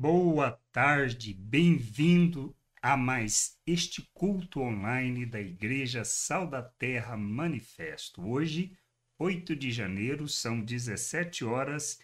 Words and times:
Boa 0.00 0.52
tarde, 0.70 1.34
bem-vindo 1.34 2.54
a 2.80 2.96
mais 2.96 3.58
este 3.66 4.08
culto 4.14 4.60
online 4.60 5.26
da 5.26 5.40
Igreja 5.40 6.04
Sal 6.04 6.46
da 6.46 6.62
Terra 6.62 7.16
Manifesto. 7.16 8.24
Hoje, 8.24 8.78
8 9.18 9.56
de 9.56 9.72
janeiro, 9.72 10.28
são 10.28 10.60
17 10.60 11.44
horas 11.44 11.98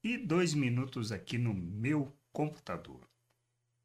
e 0.00 0.16
2 0.16 0.54
minutos 0.54 1.10
aqui 1.10 1.38
no 1.38 1.52
meu 1.52 2.16
computador. 2.32 3.04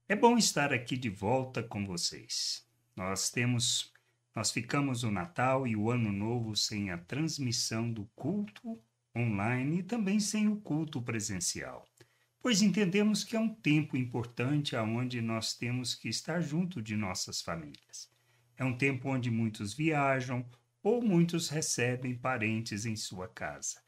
É 0.08 0.16
bom 0.16 0.38
estar 0.38 0.72
aqui 0.72 0.96
de 0.96 1.10
volta 1.10 1.64
com 1.64 1.88
vocês. 1.88 2.64
Nós 2.96 3.32
temos 3.32 3.92
nós 4.36 4.52
ficamos 4.52 5.02
o 5.02 5.10
Natal 5.10 5.66
e 5.66 5.76
o 5.76 5.90
Ano 5.90 6.12
Novo 6.12 6.56
sem 6.56 6.92
a 6.92 7.00
transmissão 7.00 7.92
do 7.92 8.06
culto 8.16 8.80
online 9.18 9.80
e 9.80 9.84
também 9.84 10.20
sem 10.20 10.48
o 10.48 10.58
culto 10.58 11.02
presencial 11.02 11.84
pois 12.46 12.62
entendemos 12.62 13.24
que 13.24 13.36
é 13.36 13.40
um 13.40 13.50
tempo 13.50 13.98
importante 13.98 14.76
aonde 14.76 15.20
nós 15.20 15.56
temos 15.56 15.96
que 15.96 16.08
estar 16.08 16.42
junto 16.42 16.80
de 16.80 16.96
nossas 16.96 17.42
famílias. 17.42 18.08
É 18.56 18.64
um 18.64 18.78
tempo 18.78 19.10
onde 19.10 19.32
muitos 19.32 19.74
viajam 19.74 20.48
ou 20.84 21.02
muitos 21.02 21.50
recebem 21.50 22.14
parentes 22.14 22.86
em 22.86 22.96
sua 22.96 23.28
casa. 23.28 23.82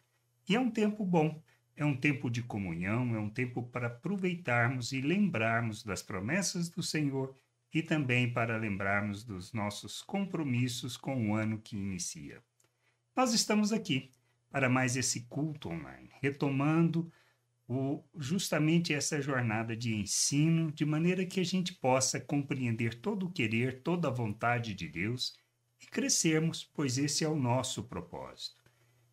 E 0.50 0.56
é 0.56 0.60
um 0.60 0.72
tempo 0.72 1.06
bom, 1.06 1.40
é 1.76 1.86
um 1.86 1.96
tempo 1.96 2.32
de 2.32 2.42
comunhão, 2.42 3.16
é 3.16 3.20
um 3.20 3.30
tempo 3.30 3.62
para 3.62 3.86
aproveitarmos 3.86 4.92
e 4.92 5.02
lembrarmos 5.02 5.84
das 5.84 6.02
promessas 6.02 6.68
do 6.68 6.82
Senhor 6.82 7.36
e 7.72 7.84
também 7.84 8.34
para 8.34 8.58
lembrarmos 8.58 9.24
dos 9.24 9.54
nossos 9.54 10.02
compromissos 10.02 10.98
com 10.98 11.30
o 11.30 11.36
ano 11.36 11.60
que 11.60 11.78
inicia. 11.78 12.42
Nós 13.16 13.36
estamos 13.36 13.72
aqui 13.72 14.10
para 14.50 14.68
mais 14.68 14.98
esse 14.98 15.28
culto 15.28 15.70
online, 15.70 16.10
retomando 16.20 17.12
o, 17.68 18.04
justamente 18.18 18.94
essa 18.94 19.22
jornada 19.22 19.76
de 19.76 19.94
ensino, 19.94 20.72
de 20.72 20.86
maneira 20.86 21.26
que 21.26 21.40
a 21.40 21.44
gente 21.44 21.74
possa 21.74 22.20
compreender 22.20 23.02
todo 23.02 23.26
o 23.26 23.32
querer, 23.32 23.82
toda 23.82 24.08
a 24.08 24.12
vontade 24.12 24.74
de 24.74 24.88
Deus 24.88 25.36
e 25.82 25.86
crescermos, 25.86 26.64
pois 26.64 26.98
esse 26.98 27.24
é 27.24 27.28
o 27.28 27.36
nosso 27.36 27.84
propósito. 27.84 28.64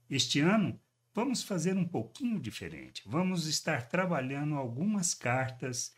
Este 0.08 0.38
ano, 0.38 0.80
vamos 1.12 1.42
fazer 1.42 1.76
um 1.76 1.86
pouquinho 1.86 2.38
diferente. 2.38 3.02
Vamos 3.06 3.46
estar 3.46 3.88
trabalhando 3.88 4.54
algumas 4.54 5.14
cartas 5.14 5.94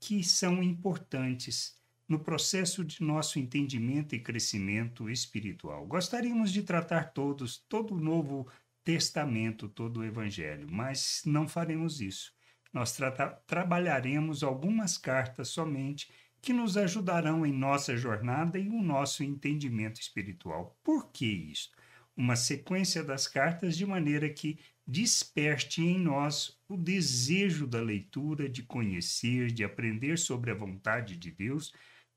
que 0.00 0.24
são 0.24 0.62
importantes 0.62 1.76
no 2.08 2.18
processo 2.18 2.84
de 2.84 3.02
nosso 3.02 3.38
entendimento 3.38 4.14
e 4.14 4.20
crescimento 4.20 5.08
espiritual. 5.08 5.86
Gostaríamos 5.86 6.52
de 6.52 6.62
tratar 6.62 7.12
todos, 7.12 7.58
todo 7.68 7.94
o 7.94 8.00
novo 8.00 8.48
Testamento, 8.84 9.68
todo 9.68 10.00
o 10.00 10.04
Evangelho, 10.04 10.66
mas 10.70 11.22
não 11.24 11.46
faremos 11.46 12.00
isso. 12.00 12.32
Nós 12.72 12.92
tra 12.92 13.10
trabalharemos 13.46 14.42
algumas 14.42 14.96
cartas 14.96 15.48
somente 15.48 16.10
que 16.40 16.52
nos 16.52 16.76
ajudarão 16.76 17.46
em 17.46 17.52
nossa 17.52 17.96
jornada 17.96 18.58
e 18.58 18.64
no 18.64 18.82
nosso 18.82 19.22
entendimento 19.22 20.00
espiritual. 20.00 20.76
Por 20.82 21.10
que 21.12 21.26
isso? 21.26 21.70
Uma 22.16 22.34
sequência 22.34 23.04
das 23.04 23.28
cartas 23.28 23.76
de 23.76 23.86
maneira 23.86 24.28
que 24.28 24.58
desperte 24.86 25.82
em 25.82 25.98
nós 25.98 26.58
o 26.68 26.76
desejo 26.76 27.66
da 27.66 27.80
leitura, 27.80 28.48
de 28.48 28.62
conhecer, 28.62 29.52
de 29.52 29.62
aprender 29.62 30.18
sobre 30.18 30.50
a 30.50 30.54
vontade 30.54 31.16
de 31.16 31.30
Deus, 31.30 31.72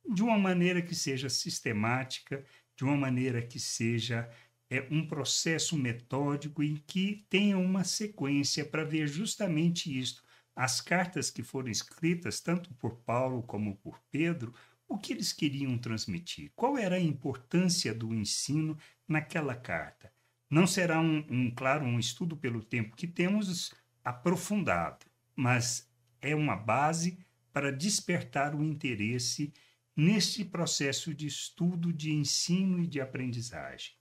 de 0.08 0.24
uma 0.24 0.38
maneira 0.38 0.82
que 0.82 0.96
seja 0.96 1.30
sistemática, 1.30 2.44
de 2.76 2.84
uma 2.84 2.98
maneira 2.98 3.42
que 3.42 3.60
seja 3.60 4.30
é 4.70 4.88
um 4.92 5.08
processo 5.08 5.78
metódico 5.78 6.64
em 6.64 6.76
que 6.76 7.26
tenha 7.30 7.58
uma 7.58 7.84
sequência 7.84 8.66
para 8.66 8.84
ver 8.84 9.08
justamente 9.08 9.98
isto. 9.98 10.24
As 10.56 10.82
cartas 10.82 11.30
que 11.30 11.44
foram 11.44 11.70
escritas, 11.70 12.40
tanto 12.40 12.74
por 12.76 12.98
Paulo 13.02 13.44
como 13.44 13.76
por 13.78 14.02
Pedro, 14.10 14.54
o 14.88 14.98
que 14.98 15.14
eles 15.14 15.34
queriam 15.34 15.78
transmitir? 15.78 16.52
Qual 16.56 16.78
era 16.78 16.96
a 16.96 17.00
importância 17.00 17.94
do 17.94 18.14
ensino 18.14 18.78
naquela 19.08 19.56
carta? 19.56 20.12
Não 20.50 20.68
será 20.68 21.00
um, 21.00 21.26
um 21.30 21.52
claro, 21.52 21.86
um 21.86 22.00
estudo 22.00 22.38
pelo 22.38 22.64
tempo 22.64 22.96
que 22.96 23.08
temos 23.08 23.74
aprofundado, 24.04 25.06
mas 25.36 25.92
é 26.22 26.36
uma 26.36 26.56
base 26.56 27.18
para 27.52 27.72
despertar 27.72 28.56
o 28.56 28.64
interesse 28.64 29.54
neste 29.96 30.46
processo 30.46 31.14
de 31.14 31.26
estudo, 31.26 31.92
de 31.92 32.12
ensino 32.12 32.80
e 32.80 32.88
de 32.88 33.02
aprendizagem. 33.02 33.95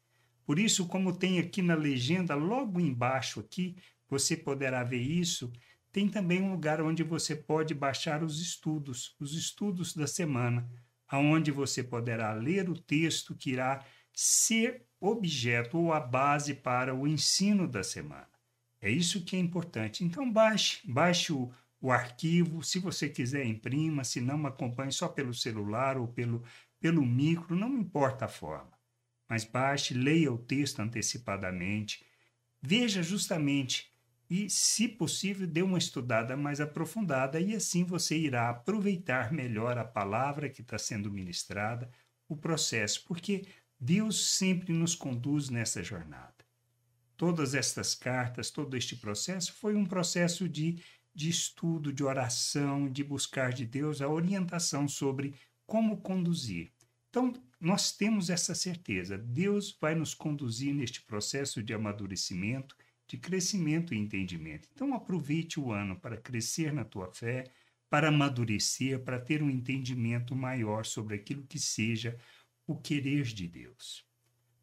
Por 0.44 0.58
isso, 0.58 0.86
como 0.86 1.16
tem 1.16 1.38
aqui 1.38 1.62
na 1.62 1.74
legenda, 1.74 2.34
logo 2.34 2.78
embaixo 2.78 3.40
aqui, 3.40 3.76
você 4.08 4.36
poderá 4.36 4.84
ver 4.84 5.00
isso, 5.00 5.50
tem 5.90 6.08
também 6.08 6.42
um 6.42 6.50
lugar 6.50 6.82
onde 6.82 7.02
você 7.02 7.34
pode 7.34 7.72
baixar 7.72 8.22
os 8.22 8.40
estudos, 8.40 9.16
os 9.18 9.34
estudos 9.34 9.94
da 9.94 10.06
semana, 10.06 10.68
aonde 11.08 11.50
você 11.50 11.82
poderá 11.82 12.32
ler 12.34 12.68
o 12.68 12.78
texto 12.78 13.34
que 13.34 13.50
irá 13.50 13.84
ser 14.12 14.84
objeto 15.00 15.78
ou 15.78 15.92
a 15.92 16.00
base 16.00 16.54
para 16.54 16.94
o 16.94 17.06
ensino 17.06 17.66
da 17.66 17.82
semana. 17.82 18.28
É 18.80 18.90
isso 18.90 19.24
que 19.24 19.36
é 19.36 19.38
importante. 19.38 20.04
Então 20.04 20.30
baixe, 20.30 20.80
baixe 20.84 21.32
o, 21.32 21.50
o 21.80 21.90
arquivo, 21.90 22.62
se 22.62 22.78
você 22.78 23.08
quiser 23.08 23.46
imprima, 23.46 24.04
se 24.04 24.20
não 24.20 24.46
acompanhe 24.46 24.92
só 24.92 25.08
pelo 25.08 25.32
celular 25.32 25.96
ou 25.96 26.06
pelo, 26.06 26.42
pelo 26.78 27.04
micro, 27.04 27.56
não 27.56 27.78
importa 27.78 28.26
a 28.26 28.28
forma 28.28 28.73
mas 29.28 29.44
baixe, 29.44 29.94
leia 29.94 30.32
o 30.32 30.38
texto 30.38 30.80
antecipadamente, 30.80 32.04
veja 32.60 33.02
justamente 33.02 33.92
e, 34.28 34.48
se 34.48 34.88
possível, 34.88 35.46
dê 35.46 35.62
uma 35.62 35.78
estudada 35.78 36.36
mais 36.36 36.60
aprofundada 36.60 37.40
e 37.40 37.54
assim 37.54 37.84
você 37.84 38.16
irá 38.16 38.48
aproveitar 38.48 39.32
melhor 39.32 39.76
a 39.78 39.84
palavra 39.84 40.48
que 40.48 40.62
está 40.62 40.78
sendo 40.78 41.10
ministrada, 41.10 41.90
o 42.28 42.36
processo, 42.36 43.04
porque 43.06 43.46
Deus 43.78 44.30
sempre 44.30 44.72
nos 44.72 44.94
conduz 44.94 45.50
nessa 45.50 45.82
jornada. 45.82 46.34
Todas 47.16 47.54
estas 47.54 47.94
cartas, 47.94 48.50
todo 48.50 48.76
este 48.76 48.96
processo 48.96 49.52
foi 49.52 49.74
um 49.74 49.84
processo 49.84 50.48
de, 50.48 50.82
de 51.14 51.28
estudo, 51.28 51.92
de 51.92 52.02
oração, 52.02 52.90
de 52.90 53.04
buscar 53.04 53.52
de 53.52 53.66
Deus 53.66 54.00
a 54.00 54.08
orientação 54.08 54.88
sobre 54.88 55.34
como 55.66 55.98
conduzir. 55.98 56.72
Então, 57.10 57.32
nós 57.60 57.92
temos 57.92 58.30
essa 58.30 58.54
certeza. 58.54 59.16
Deus 59.18 59.76
vai 59.80 59.94
nos 59.94 60.14
conduzir 60.14 60.74
neste 60.74 61.02
processo 61.02 61.62
de 61.62 61.72
amadurecimento, 61.72 62.76
de 63.06 63.18
crescimento 63.18 63.92
e 63.94 63.98
entendimento. 63.98 64.68
Então, 64.72 64.94
aproveite 64.94 65.60
o 65.60 65.72
ano 65.72 65.98
para 65.98 66.16
crescer 66.16 66.72
na 66.72 66.84
tua 66.84 67.12
fé, 67.12 67.44
para 67.90 68.08
amadurecer, 68.08 69.00
para 69.00 69.20
ter 69.20 69.42
um 69.42 69.50
entendimento 69.50 70.34
maior 70.34 70.84
sobre 70.84 71.14
aquilo 71.14 71.46
que 71.46 71.58
seja 71.58 72.18
o 72.66 72.76
querer 72.76 73.24
de 73.24 73.46
Deus. 73.46 74.04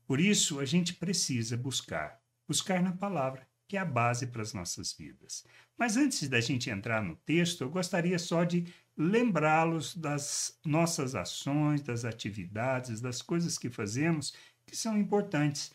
Por 0.06 0.19
isso, 0.19 0.59
a 0.59 0.66
gente 0.66 0.94
precisa 0.96 1.56
buscar, 1.56 2.19
buscar 2.47 2.81
na 2.81 2.91
palavra, 2.91 3.47
que 3.68 3.78
é 3.78 3.80
a 3.80 3.85
base 3.85 4.28
para 4.28 4.41
as 4.41 4.53
nossas 4.53 4.91
vidas. 4.91 5.46
Mas 5.81 5.97
antes 5.97 6.30
da 6.30 6.40
gente 6.40 6.69
entrar 6.69 7.02
no 7.02 7.16
texto, 7.16 7.64
eu 7.64 7.69
gostaria 7.72 8.19
só 8.19 8.44
de 8.44 8.72
lembrá-los 8.96 9.96
das 9.96 10.59
nossas 10.64 11.16
ações, 11.16 11.81
das 11.81 12.06
atividades, 12.06 13.02
das 13.02 13.19
coisas 13.19 13.58
que 13.58 13.68
fazemos 13.68 14.31
que 14.64 14.78
são 14.78 14.96
importantes 14.96 15.72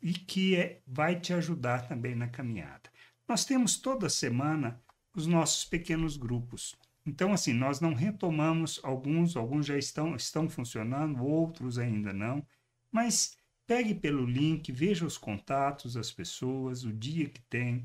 e 0.00 0.12
que 0.12 0.54
é, 0.54 0.80
vai 0.86 1.18
te 1.18 1.32
ajudar 1.32 1.88
também 1.88 2.14
na 2.14 2.28
caminhada. 2.28 2.88
Nós 3.26 3.44
temos 3.44 3.76
toda 3.76 4.08
semana 4.08 4.80
os 5.16 5.26
nossos 5.26 5.64
pequenos 5.64 6.16
grupos. 6.16 6.76
Então, 7.04 7.32
assim, 7.32 7.52
nós 7.52 7.80
não 7.80 7.92
retomamos 7.92 8.78
alguns, 8.84 9.36
alguns 9.36 9.66
já 9.66 9.76
estão, 9.76 10.14
estão 10.14 10.48
funcionando, 10.48 11.24
outros 11.24 11.76
ainda 11.76 12.12
não, 12.12 12.46
mas 12.92 13.36
pegue 13.66 13.96
pelo 13.96 14.24
link, 14.24 14.70
veja 14.70 15.04
os 15.04 15.18
contatos, 15.18 15.96
as 15.96 16.12
pessoas, 16.12 16.84
o 16.84 16.92
dia 16.92 17.28
que 17.28 17.40
tem, 17.50 17.84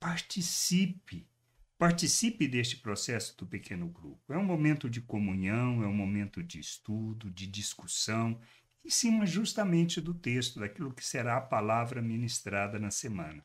participe 0.00 1.30
Participe 1.80 2.46
deste 2.46 2.76
processo 2.76 3.34
do 3.38 3.46
pequeno 3.46 3.88
grupo. 3.88 4.34
É 4.34 4.36
um 4.36 4.44
momento 4.44 4.90
de 4.90 5.00
comunhão, 5.00 5.82
é 5.82 5.86
um 5.86 5.94
momento 5.94 6.42
de 6.42 6.60
estudo, 6.60 7.30
de 7.30 7.46
discussão, 7.46 8.38
em 8.84 8.90
cima 8.90 9.24
justamente 9.24 9.98
do 9.98 10.12
texto, 10.12 10.60
daquilo 10.60 10.92
que 10.92 11.02
será 11.02 11.38
a 11.38 11.40
palavra 11.40 12.02
ministrada 12.02 12.78
na 12.78 12.90
semana, 12.90 13.42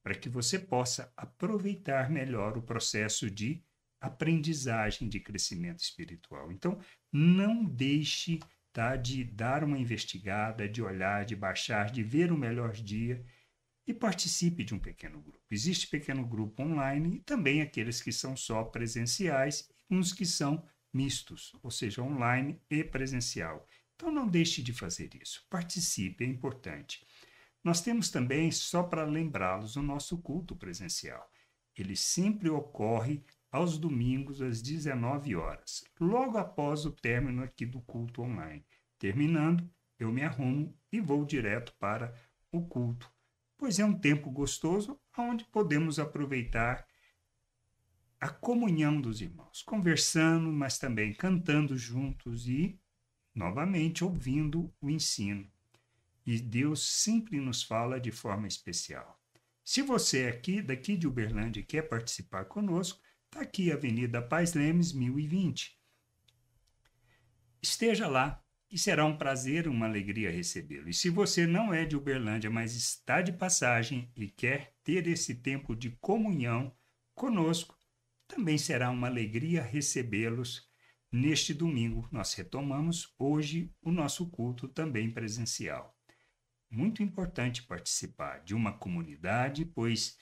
para 0.00 0.14
que 0.14 0.28
você 0.28 0.60
possa 0.60 1.12
aproveitar 1.16 2.08
melhor 2.08 2.56
o 2.56 2.62
processo 2.62 3.28
de 3.28 3.60
aprendizagem 4.00 5.08
de 5.08 5.18
crescimento 5.18 5.80
espiritual. 5.80 6.52
Então, 6.52 6.78
não 7.10 7.64
deixe 7.64 8.38
tá, 8.72 8.94
de 8.94 9.24
dar 9.24 9.64
uma 9.64 9.76
investigada, 9.76 10.68
de 10.68 10.80
olhar, 10.80 11.24
de 11.24 11.34
baixar, 11.34 11.90
de 11.90 12.04
ver 12.04 12.30
o 12.30 12.38
melhor 12.38 12.74
dia 12.74 13.24
e 13.86 13.94
participe 13.94 14.64
de 14.64 14.74
um 14.74 14.78
pequeno 14.78 15.20
grupo. 15.20 15.44
Existe 15.50 15.86
pequeno 15.86 16.26
grupo 16.26 16.62
online 16.62 17.16
e 17.16 17.20
também 17.20 17.62
aqueles 17.62 18.02
que 18.02 18.12
são 18.12 18.36
só 18.36 18.64
presenciais 18.64 19.70
uns 19.88 20.12
que 20.12 20.26
são 20.26 20.64
mistos, 20.92 21.52
ou 21.62 21.70
seja, 21.70 22.02
online 22.02 22.60
e 22.68 22.82
presencial. 22.82 23.66
Então 23.94 24.10
não 24.10 24.26
deixe 24.26 24.62
de 24.62 24.72
fazer 24.72 25.10
isso. 25.20 25.46
Participe, 25.48 26.24
é 26.24 26.26
importante. 26.26 27.06
Nós 27.62 27.80
temos 27.80 28.10
também, 28.10 28.50
só 28.50 28.82
para 28.82 29.04
lembrá-los, 29.04 29.76
o 29.76 29.82
nosso 29.82 30.18
culto 30.18 30.54
presencial. 30.54 31.30
Ele 31.76 31.96
sempre 31.96 32.48
ocorre 32.48 33.24
aos 33.50 33.78
domingos 33.78 34.42
às 34.42 34.60
19 34.60 35.34
horas, 35.36 35.84
logo 36.00 36.36
após 36.38 36.84
o 36.84 36.92
término 36.92 37.42
aqui 37.42 37.64
do 37.64 37.80
culto 37.80 38.22
online. 38.22 38.64
Terminando, 38.98 39.68
eu 39.98 40.12
me 40.12 40.22
arrumo 40.22 40.76
e 40.92 41.00
vou 41.00 41.24
direto 41.24 41.74
para 41.78 42.14
o 42.52 42.62
culto, 42.66 43.10
pois 43.56 43.78
é 43.78 43.84
um 43.84 43.98
tempo 43.98 44.30
gostoso 44.30 45.00
onde 45.16 45.44
podemos 45.46 45.98
aproveitar 45.98 46.86
a 48.20 48.28
comunhão 48.28 49.00
dos 49.00 49.20
irmãos, 49.20 49.62
conversando, 49.62 50.50
mas 50.50 50.78
também 50.78 51.12
cantando 51.14 51.76
juntos 51.76 52.48
e, 52.48 52.78
novamente, 53.34 54.02
ouvindo 54.04 54.72
o 54.80 54.90
ensino. 54.90 55.50
E 56.24 56.40
Deus 56.40 56.82
sempre 56.82 57.38
nos 57.40 57.62
fala 57.62 58.00
de 58.00 58.10
forma 58.10 58.48
especial. 58.48 59.20
Se 59.64 59.82
você 59.82 60.22
é 60.22 60.28
aqui, 60.28 60.62
daqui 60.62 60.96
de 60.96 61.06
Uberlândia, 61.06 61.62
quer 61.62 61.82
participar 61.82 62.46
conosco, 62.46 63.00
está 63.26 63.40
aqui 63.40 63.70
a 63.70 63.74
Avenida 63.74 64.22
Paz 64.22 64.54
Lemes, 64.54 64.92
1020. 64.92 65.78
Esteja 67.60 68.06
lá 68.06 68.42
e 68.70 68.78
será 68.78 69.04
um 69.04 69.16
prazer, 69.16 69.68
uma 69.68 69.86
alegria 69.86 70.30
recebê-lo. 70.30 70.88
E 70.88 70.94
se 70.94 71.08
você 71.08 71.46
não 71.46 71.72
é 71.72 71.84
de 71.84 71.96
Uberlândia, 71.96 72.50
mas 72.50 72.74
está 72.74 73.22
de 73.22 73.32
passagem 73.32 74.10
e 74.16 74.28
quer 74.28 74.74
ter 74.82 75.06
esse 75.06 75.36
tempo 75.36 75.74
de 75.74 75.90
comunhão 76.00 76.74
conosco, 77.14 77.76
também 78.26 78.58
será 78.58 78.90
uma 78.90 79.06
alegria 79.06 79.62
recebê-los 79.62 80.68
neste 81.12 81.54
domingo. 81.54 82.08
Nós 82.10 82.34
retomamos 82.34 83.14
hoje 83.18 83.72
o 83.80 83.90
nosso 83.90 84.28
culto 84.28 84.68
também 84.68 85.10
presencial. 85.10 85.96
Muito 86.68 87.02
importante 87.02 87.62
participar 87.62 88.42
de 88.42 88.54
uma 88.54 88.72
comunidade, 88.72 89.64
pois 89.64 90.18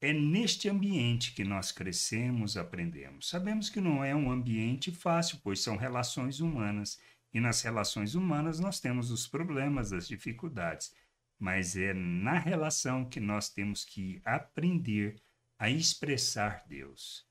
é 0.00 0.12
neste 0.12 0.68
ambiente 0.68 1.34
que 1.34 1.42
nós 1.42 1.72
crescemos, 1.72 2.56
aprendemos. 2.56 3.28
Sabemos 3.28 3.68
que 3.68 3.80
não 3.80 4.04
é 4.04 4.14
um 4.14 4.30
ambiente 4.30 4.92
fácil, 4.92 5.40
pois 5.42 5.60
são 5.60 5.76
relações 5.76 6.38
humanas, 6.38 7.00
e 7.32 7.40
nas 7.40 7.62
relações 7.62 8.14
humanas 8.14 8.58
nós 8.58 8.80
temos 8.80 9.10
os 9.10 9.26
problemas, 9.26 9.92
as 9.92 10.08
dificuldades, 10.08 10.94
mas 11.38 11.76
é 11.76 11.92
na 11.94 12.38
relação 12.38 13.04
que 13.04 13.20
nós 13.20 13.48
temos 13.48 13.84
que 13.84 14.20
aprender 14.24 15.20
a 15.58 15.70
expressar 15.70 16.64
Deus 16.66 17.28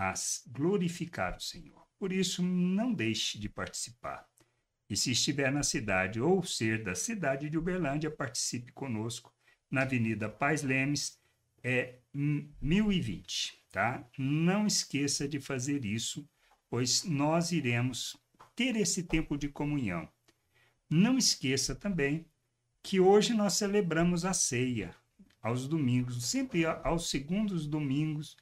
a 0.00 0.14
glorificar 0.46 1.36
o 1.36 1.40
Senhor. 1.40 1.86
Por 1.98 2.10
isso, 2.10 2.42
não 2.42 2.94
deixe 2.94 3.38
de 3.38 3.50
participar. 3.50 4.26
E 4.88 4.96
se 4.96 5.12
estiver 5.12 5.52
na 5.52 5.62
cidade 5.62 6.18
ou 6.18 6.42
ser 6.42 6.82
da 6.82 6.94
cidade 6.94 7.50
de 7.50 7.58
Uberlândia, 7.58 8.10
participe 8.10 8.72
conosco 8.72 9.30
na 9.70 9.82
Avenida 9.82 10.26
Paz 10.26 10.62
Lemes, 10.62 11.20
é 11.62 11.98
1020, 12.14 13.62
tá? 13.70 14.02
Não 14.18 14.66
esqueça 14.66 15.28
de 15.28 15.38
fazer 15.38 15.84
isso, 15.84 16.26
pois 16.70 17.04
nós 17.04 17.52
iremos 17.52 18.16
ter 18.60 18.76
esse 18.76 19.04
tempo 19.04 19.38
de 19.38 19.48
comunhão. 19.48 20.06
Não 20.90 21.16
esqueça 21.16 21.74
também 21.74 22.26
que 22.82 23.00
hoje 23.00 23.32
nós 23.32 23.54
celebramos 23.54 24.26
a 24.26 24.34
ceia 24.34 24.94
aos 25.40 25.66
domingos, 25.66 26.26
sempre 26.26 26.66
aos 26.66 27.08
segundos 27.08 27.66
domingos 27.66 28.36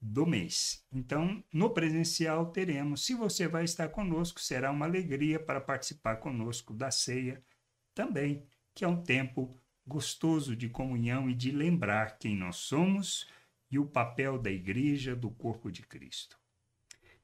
do 0.00 0.24
mês. 0.24 0.86
Então, 0.92 1.42
no 1.52 1.70
presencial 1.70 2.52
teremos, 2.52 3.04
se 3.04 3.12
você 3.12 3.48
vai 3.48 3.64
estar 3.64 3.88
conosco, 3.88 4.40
será 4.40 4.70
uma 4.70 4.86
alegria 4.86 5.40
para 5.40 5.60
participar 5.60 6.18
conosco 6.18 6.72
da 6.72 6.92
ceia 6.92 7.42
também, 7.92 8.46
que 8.72 8.84
é 8.84 8.88
um 8.88 9.02
tempo 9.02 9.52
gostoso 9.84 10.54
de 10.54 10.68
comunhão 10.68 11.28
e 11.28 11.34
de 11.34 11.50
lembrar 11.50 12.20
quem 12.20 12.36
nós 12.36 12.54
somos 12.54 13.26
e 13.68 13.80
o 13.80 13.86
papel 13.86 14.38
da 14.38 14.48
igreja 14.52 15.16
do 15.16 15.28
corpo 15.28 15.72
de 15.72 15.82
Cristo. 15.82 16.38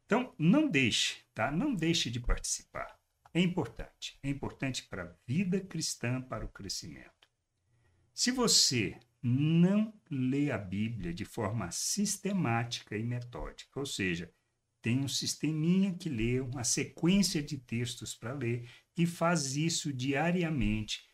Então, 0.07 0.35
não 0.39 0.69
deixe, 0.69 1.19
tá? 1.35 1.51
Não 1.51 1.75
deixe 1.75 2.11
de 2.11 2.21
participar. 2.21 2.99
É 3.35 3.41
importante. 3.41 4.19
É 4.23 4.29
importante 4.29 4.85
para 4.85 5.05
a 5.05 5.15
vida 5.27 5.61
cristã, 5.61 6.21
para 6.21 6.45
o 6.45 6.49
crescimento. 6.49 7.11
Se 8.13 8.31
você 8.31 8.99
não 9.23 9.95
lê 10.11 10.51
a 10.51 10.59
Bíblia 10.59 11.15
de 11.15 11.25
forma 11.25 11.71
sistemática 11.71 12.97
e 12.97 13.03
metódica, 13.03 13.79
ou 13.79 13.87
seja, 13.87 14.31
tem 14.83 14.99
um 14.99 15.09
sisteminha 15.09 15.95
que 15.95 16.09
lê, 16.09 16.41
uma 16.41 16.65
sequência 16.65 17.43
de 17.43 17.57
textos 17.57 18.15
para 18.15 18.35
ler 18.35 18.69
e 18.97 19.07
faz 19.07 19.57
isso 19.57 19.93
diariamente. 19.93 21.09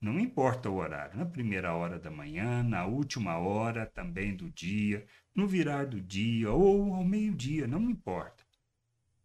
Não 0.00 0.18
importa 0.18 0.68
o 0.68 0.76
horário, 0.76 1.16
na 1.16 1.24
primeira 1.24 1.72
hora 1.74 1.98
da 1.98 2.10
manhã, 2.10 2.62
na 2.62 2.84
última 2.84 3.38
hora 3.38 3.86
também 3.86 4.36
do 4.36 4.50
dia, 4.50 5.06
no 5.36 5.46
virar 5.46 5.84
do 5.84 6.00
dia 6.00 6.50
ou 6.50 6.94
ao 6.94 7.04
meio-dia, 7.04 7.66
não 7.66 7.90
importa. 7.90 8.42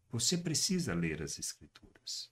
Você 0.09 0.37
precisa 0.37 0.93
ler 0.93 1.21
as 1.21 1.39
Escrituras. 1.39 2.29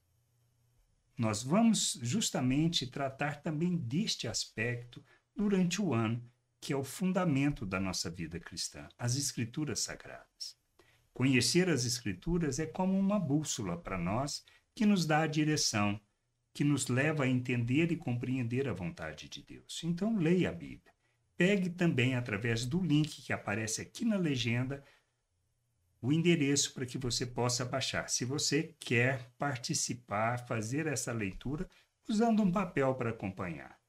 Nós 1.17 1.41
vamos 1.41 1.97
justamente 2.01 2.85
tratar 2.85 3.41
também 3.41 3.77
deste 3.77 4.27
aspecto 4.27 5.03
durante 5.33 5.81
o 5.81 5.93
ano, 5.93 6.21
que 6.59 6.73
é 6.73 6.75
o 6.75 6.83
fundamento 6.83 7.65
da 7.65 7.79
nossa 7.79 8.09
vida 8.09 8.37
cristã, 8.37 8.87
as 8.97 9.15
Escrituras 9.15 9.79
Sagradas. 9.79 10.57
Conhecer 11.13 11.69
as 11.69 11.85
Escrituras 11.85 12.59
é 12.59 12.65
como 12.65 12.99
uma 12.99 13.19
bússola 13.19 13.77
para 13.77 13.97
nós 13.97 14.43
que 14.75 14.85
nos 14.85 15.05
dá 15.05 15.21
a 15.21 15.27
direção, 15.27 15.99
que 16.53 16.63
nos 16.65 16.87
leva 16.87 17.23
a 17.23 17.27
entender 17.27 17.91
e 17.91 17.97
compreender 17.97 18.67
a 18.67 18.73
vontade 18.73 19.29
de 19.29 19.41
Deus. 19.41 19.81
Então, 19.83 20.17
leia 20.17 20.49
a 20.49 20.53
Bíblia. 20.53 20.93
Pegue 21.39 21.69
também, 21.69 22.13
através 22.13 22.65
do 22.65 22.79
link 22.81 23.21
que 23.21 23.31
aparece 23.31 23.81
aqui 23.81 24.03
na 24.03 24.17
legenda, 24.17 24.83
o 26.01 26.11
endereço 26.11 26.73
para 26.73 26.85
que 26.85 26.97
você 26.97 27.25
possa 27.25 27.63
baixar. 27.63 28.09
Se 28.09 28.25
você 28.25 28.75
quer 28.79 29.31
participar, 29.37 30.45
fazer 30.45 30.85
essa 30.85 31.11
leitura, 31.13 31.67
usando 32.07 32.43
um 32.43 32.51
papel 32.51 32.93
para 32.95 33.11
acompanhar 33.11 33.79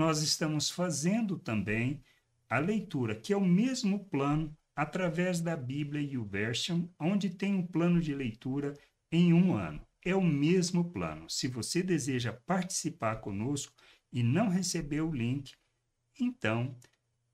nós 0.00 0.22
estamos 0.22 0.70
fazendo 0.70 1.38
também 1.38 2.02
a 2.48 2.58
leitura, 2.58 3.14
que 3.14 3.34
é 3.34 3.36
o 3.36 3.44
mesmo 3.44 4.02
plano 4.06 4.56
através 4.74 5.42
da 5.42 5.54
Bíblia 5.54 6.00
YouVersion, 6.00 6.88
onde 6.98 7.28
tem 7.28 7.54
um 7.54 7.66
plano 7.66 8.00
de 8.00 8.14
leitura 8.14 8.72
em 9.12 9.34
um 9.34 9.54
ano. 9.54 9.86
É 10.02 10.16
o 10.16 10.22
mesmo 10.22 10.90
plano. 10.90 11.28
Se 11.28 11.48
você 11.48 11.82
deseja 11.82 12.32
participar 12.32 13.16
conosco 13.16 13.74
e 14.10 14.22
não 14.22 14.48
recebeu 14.48 15.10
o 15.10 15.14
link, 15.14 15.52
então 16.18 16.74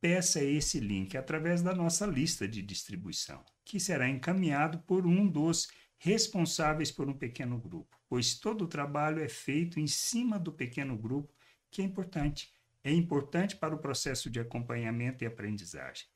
peça 0.01 0.43
esse 0.43 0.81
link 0.81 1.17
através 1.17 1.63
da 1.63 1.75
nossa 1.75 2.07
lista 2.07 2.47
de 2.47 2.63
distribuição, 2.63 3.45
que 3.65 3.81
será 3.81 4.09
encaminhado 4.09 4.79
por 4.81 5.07
um 5.07 5.27
dos 5.27 5.69
responsáveis 5.99 6.91
por 6.91 7.09
um 7.09 7.15
pequeno 7.15 7.59
grupo, 7.59 7.99
pois 8.09 8.39
todo 8.39 8.65
o 8.65 8.69
trabalho 8.69 9.23
é 9.23 9.29
feito 9.29 9.81
em 9.81 9.87
cima 9.87 10.39
do 10.39 10.53
pequeno 10.53 10.97
grupo, 10.97 11.35
que 11.71 11.81
é 11.81 11.85
importante 11.85 12.55
é 12.87 12.93
importante 12.93 13.57
para 13.57 13.75
o 13.75 13.79
processo 13.79 14.31
de 14.31 14.39
acompanhamento 14.39 15.25
e 15.25 15.27
aprendizagem. 15.27 16.07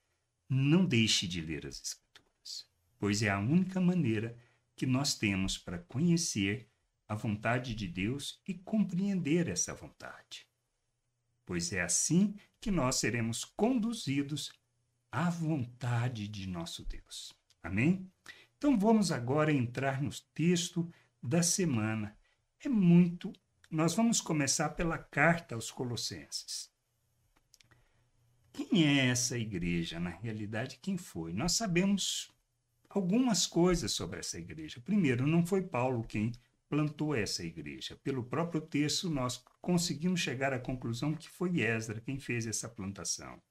Não 0.49 0.87
deixe 0.87 1.27
de 1.27 1.41
ler 1.41 1.67
as 1.67 1.83
Escrituras, 1.83 2.65
pois 2.97 3.25
é 3.25 3.29
a 3.29 3.41
única 3.41 3.81
maneira 3.81 4.39
que 4.77 4.87
nós 4.87 5.17
temos 5.17 5.59
para 5.59 5.81
conhecer 5.81 6.71
a 7.09 7.17
vontade 7.17 7.75
de 7.75 7.89
Deus 7.89 8.41
e 8.47 8.55
compreender 8.55 9.49
essa 9.49 9.75
vontade. 9.75 10.47
Pois 11.45 11.73
é 11.73 11.81
assim 11.81 12.37
que 12.61 12.71
nós 12.71 12.97
seremos 12.97 13.45
conduzidos 13.45 14.53
à 15.11 15.31
vontade 15.31 16.29
de 16.29 16.47
nosso 16.47 16.85
Deus. 16.85 17.35
Amém? 17.63 18.11
Então 18.57 18.79
vamos 18.79 19.11
agora 19.11 19.53
entrar 19.53 20.03
no 20.03 20.11
texto 20.35 20.91
da 21.23 21.43
semana. 21.43 22.17
É 22.63 22.69
muito 22.69 23.33
nós 23.71 23.95
vamos 23.95 24.21
começar 24.21 24.71
pela 24.71 24.99
carta 24.99 25.55
aos 25.55 25.71
Colossenses. 25.71 26.69
Quem 28.53 28.85
é 28.85 29.07
essa 29.07 29.39
igreja? 29.39 30.01
Na 30.01 30.11
realidade, 30.11 30.81
quem 30.83 30.99
foi? 30.99 31.33
Nós 31.33 31.53
sabemos 31.53 32.35
algumas 32.89 33.47
coisas 33.47 33.93
sobre 33.93 34.19
essa 34.19 34.39
igreja. 34.39 34.81
Primeiro, 34.81 35.25
não 35.25 35.47
foi 35.47 35.63
Paulo 35.63 36.03
quem 36.03 36.33
plantou 36.71 37.17
essa 37.17 37.45
igreja. 37.45 37.99
Pelo 38.05 38.23
próprio 38.23 38.61
texto, 38.61 39.11
nós 39.11 39.45
conseguimos 39.61 40.21
chegar 40.21 40.53
à 40.53 40.59
conclusão 40.59 41.13
que 41.13 41.29
foi 41.29 41.61
Esdra 41.61 42.01
quem 42.01 42.21
fez 42.21 42.47
essa 42.47 42.69
plantação. 42.69 43.43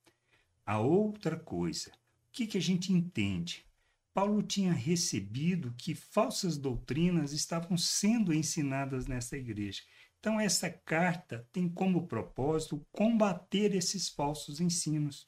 A 0.65 0.79
outra 0.79 1.37
coisa, 1.37 1.91
o 1.91 2.31
que, 2.31 2.47
que 2.47 2.57
a 2.57 2.61
gente 2.61 2.93
entende? 2.93 3.65
Paulo 4.13 4.41
tinha 4.41 4.71
recebido 4.71 5.75
que 5.77 5.93
falsas 5.93 6.57
doutrinas 6.57 7.33
estavam 7.33 7.77
sendo 7.77 8.33
ensinadas 8.33 9.05
nessa 9.05 9.37
igreja. 9.37 9.83
Então, 10.19 10.39
essa 10.39 10.69
carta 10.69 11.47
tem 11.51 11.67
como 11.67 12.07
propósito 12.07 12.85
combater 12.91 13.75
esses 13.75 14.09
falsos 14.09 14.61
ensinos 14.61 15.25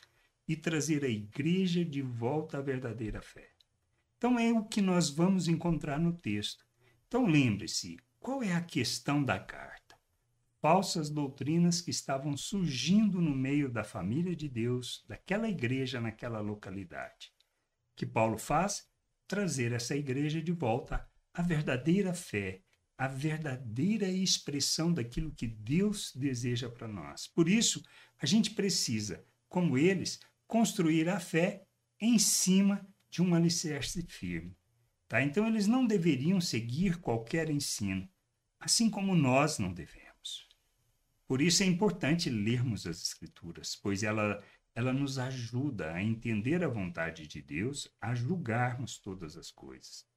e 0.48 0.55
trazer 0.55 1.03
a 1.03 1.10
igreja 1.10 1.83
de 1.83 2.01
volta 2.01 2.57
à 2.57 2.62
verdadeira 2.62 3.21
fé. 3.21 3.50
Então, 4.17 4.39
é 4.39 4.51
o 4.51 4.63
que 4.63 4.81
nós 4.81 5.10
vamos 5.10 5.48
encontrar 5.48 6.00
no 6.00 6.13
texto. 6.13 6.65
Então, 7.12 7.25
lembre-se: 7.25 7.98
qual 8.22 8.41
é 8.41 8.53
a 8.53 8.62
questão 8.62 9.22
da 9.22 9.38
carta? 9.38 10.00
Falsas 10.62 11.10
doutrinas 11.10 11.82
que 11.82 11.91
estavam 11.91 12.38
surgindo 12.38 13.20
no 13.20 13.36
meio 13.36 13.68
da 13.68 13.84
família 13.84 14.34
de 14.34 14.48
Deus, 14.48 15.03
daquela 15.10 15.50
igreja 15.50 16.00
naquela 16.00 16.39
localidade. 16.39 17.34
que 17.98 18.06
Paulo 18.06 18.38
faz? 18.38 18.88
Trazer 19.27 19.74
essa 19.74 19.94
igreja 19.94 20.41
de 20.41 20.53
volta 20.53 21.06
à 21.34 21.41
verdadeira 21.41 22.13
fé, 22.13 22.62
à 22.98 23.10
verdadeira 23.10 24.08
expressão 24.08 24.94
daquilo 24.94 25.36
que 25.36 25.48
Deus 25.48 26.13
deseja 26.15 26.70
para 26.70 26.88
nós. 26.88 27.27
Por 27.27 27.50
isso, 27.50 27.84
a 28.22 28.25
gente 28.25 28.51
precisa, 28.51 29.22
como 29.50 29.77
eles, 29.77 30.18
construir 30.48 31.10
a 31.10 31.20
fé 31.20 31.65
em 32.00 32.18
cima 32.18 32.88
de 33.10 33.22
um 33.22 33.36
alicerce 33.36 34.01
firme. 34.08 34.56
Tá? 35.12 35.22
Então, 35.22 35.46
eles 35.46 35.68
não 35.68 35.86
deveriam 35.86 36.39
seguir 36.39 36.98
qualquer 37.01 37.50
ensino, 37.50 38.08
assim 38.58 38.89
como 38.89 39.13
nós 39.13 39.60
não 39.60 39.74
devemos. 39.74 40.48
Por 41.27 41.41
isso 41.41 41.63
é 41.63 41.65
importante 41.65 42.30
lermos 42.30 42.88
as 42.88 43.01
Escrituras, 43.03 43.75
pois 43.75 44.03
ela, 44.03 44.41
ela 44.74 44.94
nos 44.94 45.20
ajuda 45.20 45.91
a 45.91 46.01
entender 46.01 46.63
a 46.63 46.70
vontade 46.70 47.27
de 47.27 47.41
Deus, 47.41 47.94
a 48.00 48.15
julgarmos 48.15 49.00
todas 49.00 49.36
as 49.36 49.51
coisas. 49.51 50.08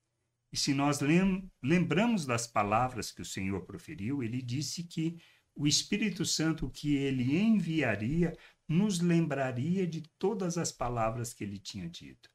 E 0.52 0.56
se 0.56 0.72
nós 0.72 1.00
lem 1.00 1.50
lembramos 1.60 2.24
das 2.24 2.46
palavras 2.46 3.10
que 3.10 3.22
o 3.22 3.24
Senhor 3.24 3.62
proferiu, 3.62 4.22
ele 4.22 4.40
disse 4.40 4.84
que 4.84 5.18
o 5.56 5.66
Espírito 5.66 6.24
Santo 6.24 6.70
que 6.70 6.94
ele 6.94 7.36
enviaria 7.36 8.32
nos 8.68 9.00
lembraria 9.00 9.88
de 9.88 10.02
todas 10.20 10.56
as 10.56 10.70
palavras 10.70 11.34
que 11.34 11.42
ele 11.42 11.58
tinha 11.58 11.88
dito. 11.88 12.30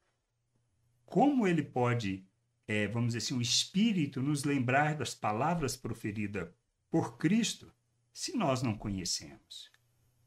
Como 1.06 1.48
ele 1.48 1.64
pode 1.64 2.28
é, 2.70 2.88
vamos 2.88 3.14
dizer 3.14 3.18
assim, 3.18 3.34
o 3.34 3.42
Espírito 3.42 4.22
nos 4.22 4.44
lembrar 4.44 4.96
das 4.96 5.16
palavras 5.16 5.76
proferidas 5.76 6.48
por 6.88 7.18
Cristo 7.18 7.74
se 8.14 8.38
nós 8.38 8.62
não 8.62 8.78
conhecemos. 8.78 9.72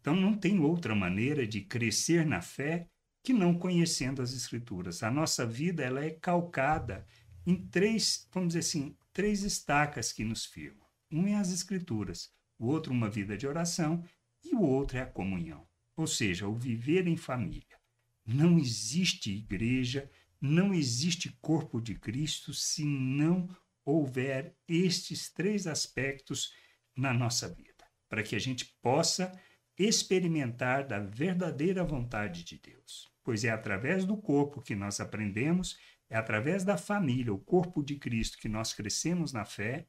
Então 0.01 0.17
não 0.17 0.37
tem 0.37 0.59
outra 0.59 0.93
maneira 0.93 1.47
de 1.47 1.61
crescer 1.61 2.27
na 2.27 2.43
fé 2.43 2.89
que 3.23 3.33
não 3.33 3.57
conhecendo 3.57 4.21
as 4.21 4.33
Escrituras. 4.33 5.05
A 5.05 5.11
nossa 5.11 5.47
vida 5.47 5.85
ela 5.85 6.05
é 6.05 6.11
calcada 6.11 7.07
em 7.47 7.55
três, 7.55 8.29
vamos 8.33 8.49
dizer 8.49 8.59
assim, 8.59 8.97
três 9.13 9.45
estacas 9.45 10.13
que 10.13 10.25
nos 10.25 10.45
firmam. 10.45 10.85
Um 11.13 11.29
é 11.29 11.37
as 11.37 11.53
Escrituras, 11.53 12.35
o 12.59 12.67
outro 12.67 12.93
uma 12.93 13.09
vida 13.09 13.37
de 13.37 13.47
oração 13.47 14.03
e 14.43 14.53
o 14.53 14.63
outro 14.63 14.99
é 14.99 15.03
a 15.03 15.07
comunhão, 15.07 15.65
ou 15.97 16.09
seja, 16.09 16.49
o 16.49 16.57
viver 16.57 17.07
em 17.07 17.17
família. 17.17 17.79
Não 18.27 18.59
existe 18.59 19.31
igreja 19.31 20.11
não 20.43 20.75
existe 20.75 21.31
corpo 21.41 21.81
de 21.81 21.95
Cristo 21.95 22.53
se 22.53 22.85
não 22.85 23.49
houver 23.85 24.57
estes 24.67 25.33
três 25.33 25.69
aspectos 25.69 26.53
na 26.97 27.15
nossa 27.15 27.49
vida, 27.49 27.85
para 28.09 28.25
que 28.25 28.35
a 28.35 28.41
gente 28.41 28.77
possa 28.83 29.33
experimentar 29.79 30.85
da 30.85 30.99
verdadeira 30.99 31.85
vontade 31.85 32.43
de 32.43 32.59
Deus. 32.59 33.09
Pois 33.23 33.45
é 33.45 33.51
através 33.51 34.05
do 34.05 34.17
corpo 34.17 34.61
que 34.61 34.75
nós 34.75 34.99
aprendemos, 34.99 35.79
é 36.11 36.17
através 36.17 36.65
da 36.65 36.77
família, 36.77 37.33
o 37.33 37.39
corpo 37.39 37.81
de 37.81 37.97
Cristo, 37.97 38.37
que 38.37 38.49
nós 38.49 38.73
crescemos 38.73 39.33
na 39.33 39.45
fé, 39.45 39.87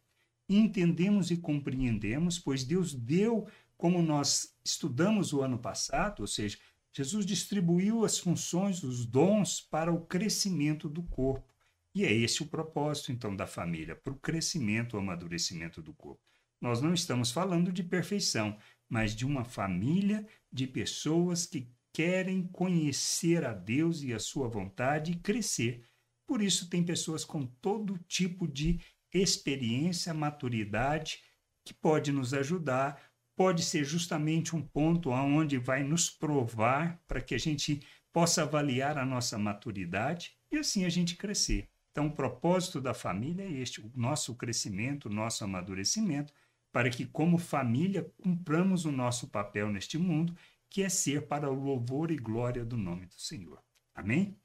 entendemos 0.47 1.31
e 1.31 1.37
compreendemos, 1.37 2.37
pois 2.37 2.63
Deus 2.63 2.93
deu, 2.93 3.47
como 3.75 4.03
nós 4.03 4.55
estudamos 4.63 5.33
o 5.33 5.41
ano 5.41 5.57
passado, 5.57 6.21
ou 6.21 6.27
seja, 6.27 6.59
Jesus 6.95 7.25
distribuiu 7.25 8.05
as 8.05 8.19
funções, 8.19 8.83
os 8.83 9.05
dons 9.05 9.59
para 9.59 9.91
o 9.91 10.05
crescimento 10.05 10.87
do 10.87 11.01
corpo. 11.01 11.51
E 11.95 12.05
é 12.05 12.11
esse 12.11 12.43
o 12.43 12.47
propósito, 12.47 13.11
então, 13.11 13.35
da 13.35 13.47
família, 13.47 13.95
para 13.95 14.13
o 14.13 14.19
crescimento, 14.19 14.93
o 14.93 14.99
amadurecimento 14.99 15.81
do 15.81 15.93
corpo. 15.93 16.21
Nós 16.61 16.81
não 16.81 16.93
estamos 16.93 17.31
falando 17.31 17.71
de 17.71 17.83
perfeição, 17.83 18.57
mas 18.87 19.15
de 19.15 19.25
uma 19.25 19.43
família 19.43 20.25
de 20.51 20.67
pessoas 20.67 21.45
que 21.45 21.67
querem 21.91 22.47
conhecer 22.47 23.43
a 23.43 23.53
Deus 23.53 24.01
e 24.01 24.13
a 24.13 24.19
sua 24.19 24.47
vontade 24.47 25.11
e 25.11 25.15
crescer. 25.15 25.83
Por 26.27 26.41
isso, 26.41 26.69
tem 26.69 26.83
pessoas 26.83 27.25
com 27.25 27.45
todo 27.45 27.99
tipo 28.07 28.47
de 28.47 28.79
experiência, 29.13 30.13
maturidade, 30.13 31.21
que 31.65 31.73
pode 31.73 32.11
nos 32.11 32.33
ajudar 32.33 33.12
pode 33.35 33.63
ser 33.63 33.83
justamente 33.83 34.55
um 34.55 34.61
ponto 34.61 35.09
onde 35.09 35.57
vai 35.57 35.83
nos 35.83 36.09
provar 36.09 37.01
para 37.07 37.21
que 37.21 37.35
a 37.35 37.39
gente 37.39 37.81
possa 38.11 38.43
avaliar 38.43 38.97
a 38.97 39.05
nossa 39.05 39.37
maturidade 39.37 40.37
e 40.51 40.57
assim 40.57 40.85
a 40.85 40.89
gente 40.89 41.15
crescer. 41.15 41.67
Então, 41.91 42.07
o 42.07 42.11
propósito 42.11 42.81
da 42.81 42.93
família 42.93 43.43
é 43.43 43.51
este: 43.51 43.81
o 43.81 43.91
nosso 43.95 44.35
crescimento, 44.35 45.05
o 45.07 45.13
nosso 45.13 45.43
amadurecimento, 45.43 46.33
para 46.71 46.89
que, 46.89 47.05
como 47.05 47.37
família, 47.37 48.11
cumpramos 48.21 48.85
o 48.85 48.91
nosso 48.91 49.27
papel 49.27 49.69
neste 49.69 49.97
mundo, 49.97 50.35
que 50.69 50.81
é 50.81 50.89
ser 50.89 51.27
para 51.27 51.49
o 51.49 51.53
louvor 51.53 52.09
e 52.09 52.17
glória 52.17 52.65
do 52.65 52.75
nome 52.75 53.05
do 53.05 53.19
Senhor. 53.19 53.61
Amém? 53.93 54.35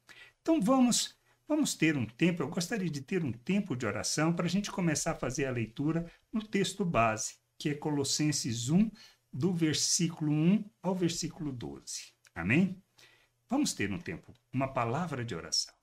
Então, 0.43 0.61
vamos. 0.61 1.17
Vamos 1.49 1.75
ter 1.75 1.97
um 1.97 2.05
tempo, 2.05 2.43
eu 2.43 2.49
gostaria 2.49 2.91
de 2.91 3.01
ter 3.01 3.25
um 3.25 3.33
tempo 3.33 3.75
de 3.75 3.87
oração 3.87 4.35
para 4.35 4.45
a 4.45 4.49
gente 4.51 4.71
começar 4.71 5.13
a 5.13 5.15
fazer 5.15 5.47
a 5.47 5.51
leitura 5.51 6.05
no 6.31 6.43
texto 6.43 6.85
base, 6.85 7.38
que 7.59 7.71
é 7.71 7.75
Colossenses 7.75 8.69
1, 8.69 8.91
do 9.33 9.53
versículo 9.53 10.33
1 10.33 10.65
ao 10.83 10.95
versículo 10.95 11.53
12. 11.53 12.13
Amém? 12.35 12.81
Vamos 13.49 13.73
ter 13.73 13.93
um 13.93 13.99
tempo, 13.99 14.33
uma 14.53 14.69
palavra 14.69 15.25
de 15.25 15.35
oração. 15.35 15.75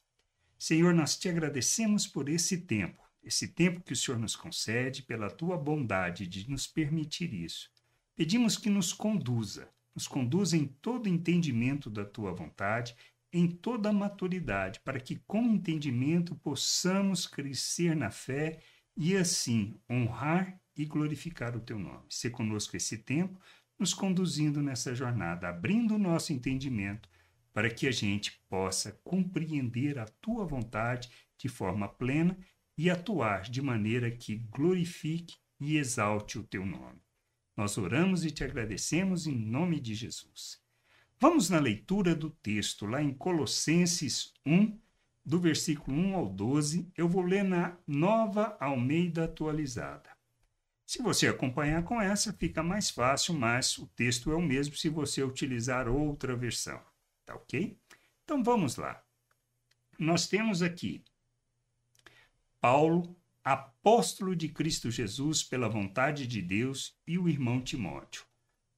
Senhor, 0.57 0.93
nós 0.93 1.17
te 1.17 1.27
agradecemos 1.27 2.07
por 2.07 2.29
esse 2.29 2.59
tempo, 2.61 3.03
esse 3.21 3.49
tempo 3.49 3.81
que 3.81 3.93
o 3.93 3.95
Senhor 3.95 4.17
nos 4.17 4.35
concede, 4.35 5.03
pela 5.03 5.29
tua 5.29 5.57
bondade 5.57 6.25
de 6.27 6.49
nos 6.49 6.65
permitir 6.65 7.33
isso. 7.33 7.69
Pedimos 8.15 8.57
que 8.57 8.69
nos 8.69 8.93
conduza, 8.93 9.69
nos 9.93 10.07
conduza 10.07 10.55
em 10.55 10.65
todo 10.65 11.09
entendimento 11.09 11.89
da 11.89 12.05
tua 12.05 12.31
vontade, 12.33 12.95
em 13.33 13.47
toda 13.47 13.91
maturidade, 13.91 14.79
para 14.79 14.99
que 14.99 15.17
com 15.27 15.43
entendimento 15.43 16.35
possamos 16.35 17.27
crescer 17.27 17.95
na 17.95 18.09
fé 18.09 18.61
e 18.95 19.17
assim 19.17 19.77
honrar 19.89 20.57
e 20.75 20.85
glorificar 20.85 21.55
o 21.55 21.59
teu 21.59 21.79
nome. 21.79 22.05
Se 22.09 22.29
conosco 22.29 22.75
esse 22.75 22.97
tempo, 22.97 23.39
nos 23.77 23.93
conduzindo 23.93 24.61
nessa 24.61 24.95
jornada, 24.95 25.49
abrindo 25.49 25.95
o 25.95 25.99
nosso 25.99 26.33
entendimento 26.33 27.09
para 27.53 27.69
que 27.69 27.87
a 27.87 27.91
gente 27.91 28.43
possa 28.49 28.91
compreender 29.03 29.97
a 29.97 30.05
tua 30.05 30.45
vontade 30.45 31.09
de 31.37 31.47
forma 31.47 31.87
plena 31.87 32.37
e 32.77 32.89
atuar 32.89 33.43
de 33.43 33.61
maneira 33.61 34.11
que 34.11 34.35
glorifique 34.35 35.37
e 35.59 35.77
exalte 35.77 36.37
o 36.37 36.43
teu 36.43 36.65
nome. 36.65 36.99
Nós 37.55 37.77
oramos 37.77 38.25
e 38.25 38.31
te 38.31 38.43
agradecemos 38.43 39.25
em 39.25 39.35
nome 39.37 39.79
de 39.79 39.95
Jesus. 39.95 40.61
Vamos 41.17 41.49
na 41.49 41.59
leitura 41.59 42.13
do 42.13 42.29
texto 42.29 42.85
lá 42.85 43.01
em 43.01 43.13
Colossenses 43.13 44.33
1, 44.45 44.77
do 45.25 45.39
versículo 45.39 45.97
1 45.97 46.15
ao 46.15 46.27
12. 46.27 46.91
Eu 46.97 47.07
vou 47.07 47.21
ler 47.21 47.45
na 47.45 47.77
Nova 47.87 48.57
Almeida 48.59 49.23
Atualizada. 49.23 50.14
Se 50.85 51.01
você 51.01 51.27
acompanhar 51.27 51.83
com 51.83 51.99
essa, 51.99 52.31
fica 52.31 52.61
mais 52.61 52.89
fácil, 52.89 53.33
mas 53.33 53.77
o 53.77 53.87
texto 53.87 54.31
é 54.31 54.35
o 54.35 54.41
mesmo 54.41 54.75
se 54.75 54.87
você 54.87 55.23
utilizar 55.23 55.87
outra 55.87 56.35
versão. 56.35 56.79
Tá 57.25 57.33
ok? 57.35 57.77
Então 58.23 58.43
vamos 58.43 58.75
lá. 58.75 59.03
Nós 59.97 60.27
temos 60.27 60.61
aqui 60.61 61.03
Paulo, 62.61 63.15
apóstolo 63.43 64.35
de 64.35 64.49
Cristo 64.49 64.91
Jesus 64.91 65.43
pela 65.43 65.69
vontade 65.69 66.25
de 66.27 66.41
Deus, 66.41 66.95
e 67.05 67.17
o 67.17 67.29
irmão 67.29 67.61
Timóteo. 67.61 68.25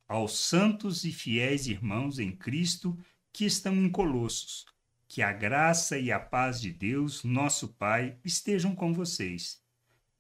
Aos 0.08 0.40
santos 0.40 1.04
e 1.04 1.12
fiéis 1.12 1.68
irmãos 1.68 2.20
em 2.20 2.36
Cristo 2.36 2.98
que 3.34 3.46
estão 3.46 3.74
em 3.76 3.90
Colossos, 3.90 4.66
que 5.08 5.22
a 5.22 5.32
graça 5.32 5.98
e 5.98 6.12
a 6.12 6.20
paz 6.20 6.60
de 6.60 6.72
Deus, 6.72 7.24
nosso 7.24 7.70
Pai, 7.76 8.18
estejam 8.24 8.76
com 8.76 8.94
vocês. 8.94 9.62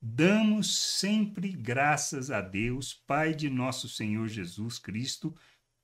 Damos 0.01 0.77
sempre 0.77 1.51
graças 1.51 2.29
a 2.29 2.39
Deus, 2.39 2.93
Pai 2.93 3.33
de 3.33 3.49
nosso 3.49 3.89
Senhor 3.89 4.27
Jesus 4.27 4.77
Cristo, 4.77 5.35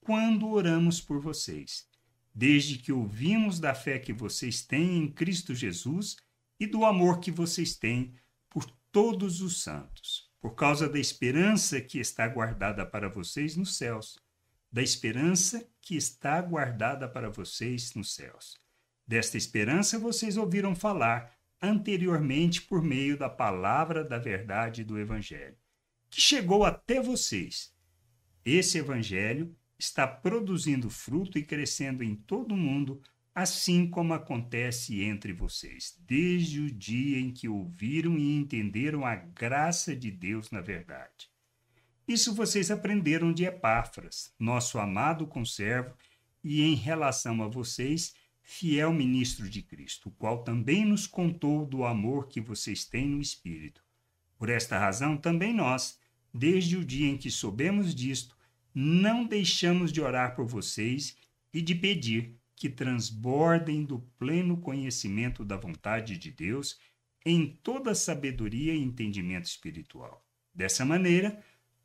quando 0.02 0.50
oramos 0.50 1.02
por 1.02 1.20
vocês, 1.20 1.88
desde 2.34 2.78
que 2.78 2.92
ouvimos 2.92 3.60
da 3.60 3.74
fé 3.74 3.98
que 3.98 4.14
vocês 4.14 4.62
têm 4.62 4.98
em 4.98 5.12
Cristo 5.12 5.56
Jesus 5.56 6.16
e 6.60 6.68
do 6.68 6.86
amor 6.86 7.20
que 7.20 7.32
vocês 7.32 7.76
têm 7.76 8.14
por 8.50 8.70
todos 8.92 9.42
os 9.42 9.64
santos, 9.64 10.30
por 10.40 10.54
causa 10.54 10.88
da 10.88 11.00
esperança 11.00 11.82
que 11.82 11.98
está 11.98 12.28
guardada 12.28 12.86
para 12.86 13.10
vocês 13.10 13.56
nos 13.56 13.76
céus, 13.78 14.20
da 14.72 14.84
esperança 14.84 15.68
que 15.82 15.96
está 15.96 16.40
guardada 16.40 17.10
para 17.10 17.32
vocês 17.32 17.96
nos 17.96 18.14
céus. 18.14 18.60
Desta 19.08 19.38
esperança 19.38 19.98
vocês 19.98 20.38
ouviram 20.38 20.76
falar 20.76 21.36
anteriormente 21.64 22.62
por 22.62 22.84
meio 22.84 23.18
da 23.18 23.30
palavra 23.30 24.04
da 24.04 24.20
verdade 24.20 24.84
do 24.84 25.00
Evangelho, 25.00 25.56
que 26.10 26.20
chegou 26.20 26.66
até 26.66 27.02
vocês. 27.02 27.74
Esse 28.44 28.80
Evangelho 28.80 29.56
está 29.80 30.06
produzindo 30.06 30.90
fruto 30.90 31.40
e 31.40 31.44
crescendo 31.44 32.04
em 32.04 32.16
todo 32.16 32.54
o 32.54 32.58
mundo, 32.58 33.02
assim 33.34 33.90
como 33.90 34.14
acontece 34.14 35.02
entre 35.02 35.32
vocês, 35.32 35.98
desde 36.06 36.60
o 36.60 36.70
dia 36.70 37.18
em 37.18 37.32
que 37.32 37.48
ouviram 37.48 38.18
e 38.18 38.36
entenderam 38.36 39.06
a 39.06 39.16
graça 39.16 39.96
de 39.96 40.12
Deus 40.12 40.52
na 40.52 40.60
verdade. 40.60 41.32
Isso 42.06 42.36
vocês 42.36 42.70
aprenderam 42.70 43.32
de 43.32 43.46
Epáfras, 43.46 44.34
nosso 44.38 44.78
amado 44.78 45.26
conservo, 45.26 45.96
e 46.44 46.62
em 46.62 46.76
relação 46.76 47.42
a 47.42 47.48
vocês, 47.48 48.14
fiel 48.44 48.92
ministro 48.92 49.50
de 49.50 49.62
Cristo, 49.62 50.10
o 50.10 50.12
qual 50.12 50.44
também 50.44 50.86
nos 50.86 51.08
contou 51.08 51.66
do 51.66 51.86
amor 51.86 52.28
que 52.28 52.42
vocês 52.42 52.86
têm 52.86 53.08
no 53.08 53.22
Espírito. 53.22 53.82
Por 54.38 54.50
esta 54.50 54.78
razão, 54.78 55.16
também 55.16 55.54
nós, 55.54 55.98
desde 56.34 56.76
o 56.78 56.84
dia 56.84 57.08
em 57.08 57.18
que 57.18 57.32
soubemos 57.32 57.96
disto, 57.96 58.38
não 58.76 59.26
deixamos 59.26 59.92
de 59.92 60.02
orar 60.02 60.36
por 60.36 60.46
vocês 60.46 61.16
e 61.54 61.62
de 61.62 61.74
pedir 61.74 62.36
que 62.56 62.70
transbordem 62.70 63.86
do 63.86 64.00
pleno 64.20 64.58
conhecimento 64.58 65.46
da 65.46 65.56
vontade 65.56 66.18
de 66.18 66.32
Deus 66.32 66.80
em 67.26 67.58
toda 67.64 67.96
sabedoria 67.96 68.74
e 68.74 68.84
entendimento 68.84 69.46
espiritual. 69.46 70.26
Dessa 70.54 70.86
maneira, 70.86 71.42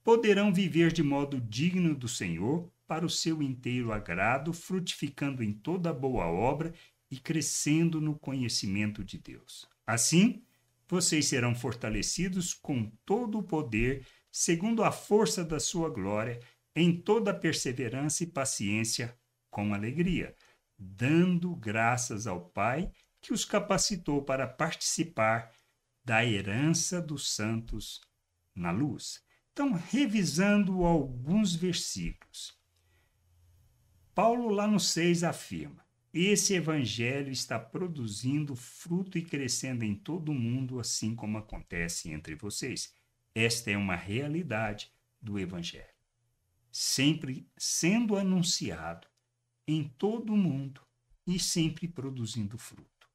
poderão 0.09 0.51
viver 0.51 0.91
de 0.91 1.03
modo 1.03 1.39
digno 1.39 1.95
do 1.95 2.09
Senhor, 2.09 2.73
para 2.87 3.05
o 3.05 3.11
seu 3.11 3.43
inteiro 3.43 3.93
agrado, 3.93 4.55
frutificando 4.55 5.45
em 5.45 5.53
toda 5.53 5.93
boa 5.93 6.25
obra 6.25 6.73
e 7.11 7.19
crescendo 7.19 8.01
no 8.01 8.19
conhecimento 8.19 9.05
de 9.05 9.19
Deus. 9.19 9.69
Assim, 9.87 10.43
vocês 10.89 11.27
serão 11.27 11.55
fortalecidos 11.55 12.55
com 12.55 12.91
todo 13.05 13.37
o 13.37 13.43
poder, 13.43 14.07
segundo 14.33 14.83
a 14.83 14.91
força 14.91 15.45
da 15.45 15.61
sua 15.61 15.91
glória, 15.91 16.41
em 16.75 16.97
toda 16.97 17.35
perseverança 17.35 18.25
e 18.25 18.29
paciência, 18.29 19.15
com 19.51 19.75
alegria, 19.75 20.35
dando 20.79 21.55
graças 21.55 22.27
ao 22.27 22.49
Pai 22.49 22.91
que 23.21 23.31
os 23.31 23.45
capacitou 23.45 24.23
para 24.23 24.47
participar 24.47 25.53
da 26.03 26.25
herança 26.25 26.99
dos 26.99 27.31
santos 27.31 28.01
na 28.55 28.71
luz. 28.71 29.28
Então, 29.59 29.73
revisando 29.73 30.85
alguns 30.85 31.53
versículos. 31.53 32.57
Paulo, 34.15 34.51
lá 34.51 34.69
no 34.69 34.79
6, 34.79 35.25
afirma: 35.25 35.85
Esse 36.15 36.55
evangelho 36.55 37.33
está 37.33 37.59
produzindo 37.59 38.55
fruto 38.55 39.19
e 39.19 39.23
crescendo 39.23 39.83
em 39.83 39.97
todo 39.97 40.29
o 40.29 40.35
mundo, 40.35 40.79
assim 40.79 41.13
como 41.13 41.39
acontece 41.39 42.09
entre 42.09 42.37
vocês. 42.37 42.95
Esta 43.35 43.73
é 43.73 43.77
uma 43.77 43.97
realidade 43.97 44.93
do 45.21 45.41
evangelho. 45.41 45.93
Sempre 46.71 47.51
sendo 47.57 48.17
anunciado 48.17 49.09
em 49.67 49.83
todo 49.83 50.35
o 50.35 50.37
mundo 50.37 50.81
e 51.27 51.37
sempre 51.41 51.89
produzindo 51.89 52.57
fruto. 52.57 53.11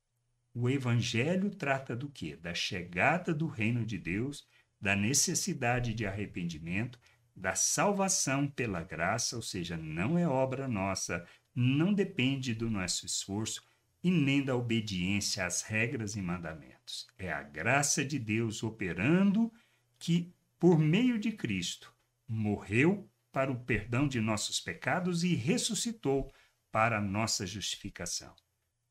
O 0.54 0.70
evangelho 0.70 1.50
trata 1.52 1.96
do 1.96 2.10
quê? 2.10 2.36
Da 2.36 2.54
chegada 2.54 3.34
do 3.34 3.48
reino 3.48 3.86
de 3.86 3.98
Deus 3.98 4.46
da 4.84 4.98
necessidade 4.98 5.94
de 5.94 6.06
arrependimento, 6.06 7.00
da 7.34 7.56
salvação 7.56 8.46
pela 8.46 8.84
graça, 8.84 9.38
ou 9.38 9.42
seja, 9.42 9.78
não 9.78 10.18
é 10.18 10.28
obra 10.28 10.68
nossa, 10.68 11.26
não 11.56 11.94
depende 11.94 12.54
do 12.54 12.70
nosso 12.70 13.06
esforço 13.06 13.64
e 14.04 14.12
nem 14.12 14.44
da 14.44 14.58
obediência 14.58 15.46
às 15.46 15.62
regras 15.62 16.18
e 16.18 16.22
mandamentos. 16.22 17.08
É 17.18 17.32
a 17.32 17.42
graça 17.42 18.04
de 18.04 18.20
Deus 18.20 18.62
operando 18.62 19.50
que, 19.98 20.34
por 20.60 20.78
meio 20.78 21.18
de 21.18 21.32
Cristo, 21.32 21.96
morreu 22.28 23.10
para 23.32 23.50
o 23.50 23.64
perdão 23.64 24.06
de 24.06 24.20
nossos 24.20 24.60
pecados 24.60 25.24
e 25.24 25.34
ressuscitou 25.34 26.30
para 26.70 26.98
a 26.98 27.02
nossa 27.02 27.48
justificação. 27.48 28.36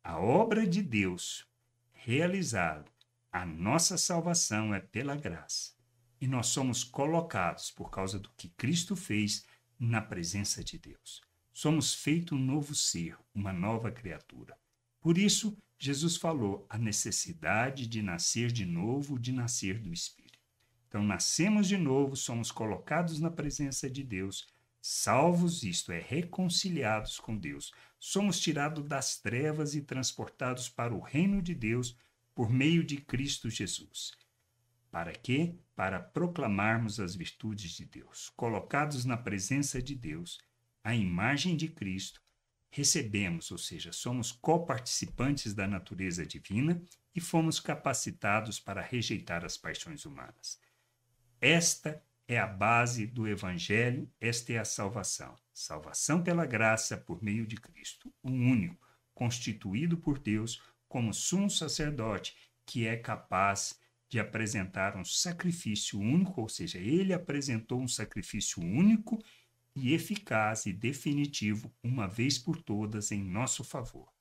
A 0.03 0.19
obra 0.19 0.67
de 0.67 0.81
Deus 0.81 1.47
realizada, 1.93 2.91
a 3.31 3.45
nossa 3.45 3.99
salvação 3.99 4.75
é 4.75 4.81
pela 4.81 5.15
graça 5.15 5.82
e 6.23 6.29
nós 6.29 6.47
somos 6.47 6.85
colocados, 6.85 7.73
por 7.73 7.91
causa 7.91 8.17
do 8.17 8.31
que 8.37 8.49
Cristo 8.51 8.95
fez, 8.95 9.45
na 9.77 10.01
presença 10.01 10.63
de 10.63 10.79
Deus. 10.79 11.21
Somos 11.53 11.93
feito 11.93 12.37
um 12.37 12.39
novo 12.39 12.77
ser, 12.77 13.17
uma 13.35 13.53
nova 13.53 13.91
criatura. 13.91 14.57
Por 15.01 15.19
isso, 15.19 15.59
Jesus 15.77 16.17
falou 16.17 16.65
a 16.71 16.79
necessidade 16.79 17.89
de 17.89 18.01
nascer 18.03 18.53
de 18.53 18.65
novo, 18.65 19.19
de 19.19 19.33
nascer 19.33 19.81
do 19.81 19.93
Espírito. 19.93 20.39
Então, 20.87 21.03
nascemos 21.03 21.67
de 21.67 21.77
novo, 21.77 22.15
somos 22.15 22.53
colocados 22.53 23.19
na 23.19 23.29
presença 23.29 23.91
de 23.91 24.05
Deus, 24.05 24.47
salvos, 24.81 25.65
isto 25.65 25.91
é, 25.91 25.99
reconciliados 25.99 27.19
com 27.19 27.37
Deus. 27.37 27.73
Somos 27.99 28.39
tirados 28.39 28.85
das 28.85 29.19
trevas 29.19 29.75
e 29.75 29.83
transportados 29.83 30.69
para 30.69 30.95
o 30.95 31.01
reino 31.01 31.43
de 31.43 31.53
Deus 31.53 31.97
por 32.33 32.49
meio 32.49 32.85
de 32.85 32.99
Cristo 32.99 33.51
Jesus. 33.51 34.22
Para 34.93 35.13
quê? 35.15 35.55
Para 35.75 35.99
proclamarmos 35.99 37.01
as 37.01 37.17
virtudes 37.17 37.71
de 37.73 37.87
Deus. 37.87 38.31
Colocados 38.37 39.07
na 39.07 39.17
presença 39.17 39.81
de 39.81 39.95
Deus, 39.95 40.39
a 40.85 40.95
imagem 40.95 41.57
de 41.57 41.67
Cristo, 41.67 42.23
recebemos, 42.71 43.51
ou 43.51 43.57
seja, 43.57 43.91
somos 43.91 44.31
coparticipantes 44.31 45.55
da 45.55 45.67
natureza 45.67 46.27
divina 46.27 46.83
e 47.15 47.23
fomos 47.23 47.59
capacitados 47.59 48.61
para 48.61 48.83
rejeitar 48.83 49.47
as 49.47 49.57
paixões 49.57 50.05
humanas. 50.05 50.61
Esta 51.41 52.05
é 52.29 52.39
a 52.39 52.47
base 52.47 53.07
do 53.07 53.27
Evangelho, 53.27 54.11
esta 54.21 54.53
é 54.53 54.59
a 54.59 54.65
salvação. 54.65 55.35
Salvação 55.55 56.23
pela 56.23 56.45
graça 56.45 56.99
por 56.99 57.23
meio 57.23 57.47
de 57.47 57.57
Cristo, 57.57 58.13
o 58.23 58.31
único, 58.31 58.87
constituído 59.15 59.97
por 59.97 60.19
Deus 60.19 60.63
como 60.87 61.15
sumo 61.15 61.49
sacerdote, 61.49 62.37
que 62.67 62.87
é 62.87 62.95
capaz 62.95 63.81
de 64.13 64.21
apresentar 64.21 64.95
um 64.95 65.07
sacrifício 65.07 65.99
único, 65.99 66.43
ou 66.43 66.47
seja, 66.47 66.77
ele 66.77 67.15
apresentou 67.15 67.81
um 67.81 67.89
sacrifício 67.89 68.63
único 68.63 69.19
e 69.75 69.95
eficaz 69.95 70.67
e 70.67 70.73
definitivo, 70.75 71.75
uma 71.83 72.07
vez 72.07 72.37
por 72.37 72.61
todas, 72.61 73.11
em 73.11 73.25
nosso 73.25 73.65
favor, 73.65 74.13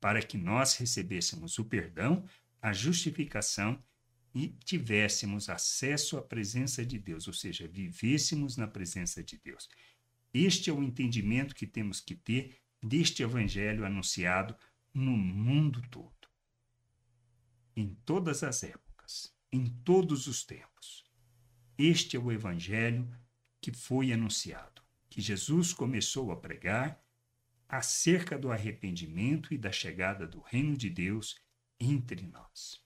para 0.00 0.20
que 0.20 0.36
nós 0.36 0.74
recebêssemos 0.74 1.56
o 1.56 1.64
perdão, 1.64 2.24
a 2.60 2.72
justificação 2.72 3.80
e 4.34 4.48
tivéssemos 4.64 5.48
acesso 5.48 6.18
à 6.18 6.22
presença 6.22 6.84
de 6.84 6.98
Deus, 6.98 7.28
ou 7.28 7.32
seja, 7.32 7.68
vivêssemos 7.68 8.56
na 8.56 8.66
presença 8.66 9.22
de 9.22 9.38
Deus. 9.38 9.68
Este 10.34 10.68
é 10.68 10.72
o 10.72 10.82
entendimento 10.82 11.54
que 11.54 11.64
temos 11.64 12.00
que 12.00 12.16
ter 12.16 12.56
deste 12.82 13.22
evangelho 13.22 13.86
anunciado 13.86 14.56
no 14.92 15.16
mundo 15.16 15.80
todo, 15.92 16.28
em 17.76 17.96
todas 18.04 18.42
as 18.42 18.64
épocas 18.64 18.87
em 19.52 19.66
todos 19.84 20.26
os 20.26 20.44
tempos. 20.44 21.04
Este 21.76 22.16
é 22.16 22.20
o 22.20 22.32
Evangelho 22.32 23.08
que 23.60 23.72
foi 23.72 24.12
anunciado, 24.12 24.82
que 25.08 25.20
Jesus 25.20 25.72
começou 25.72 26.30
a 26.30 26.36
pregar 26.36 27.02
acerca 27.68 28.38
do 28.38 28.50
arrependimento 28.50 29.52
e 29.52 29.58
da 29.58 29.70
chegada 29.70 30.26
do 30.26 30.40
reino 30.40 30.76
de 30.76 30.88
Deus 30.88 31.36
entre 31.78 32.26
nós. 32.26 32.82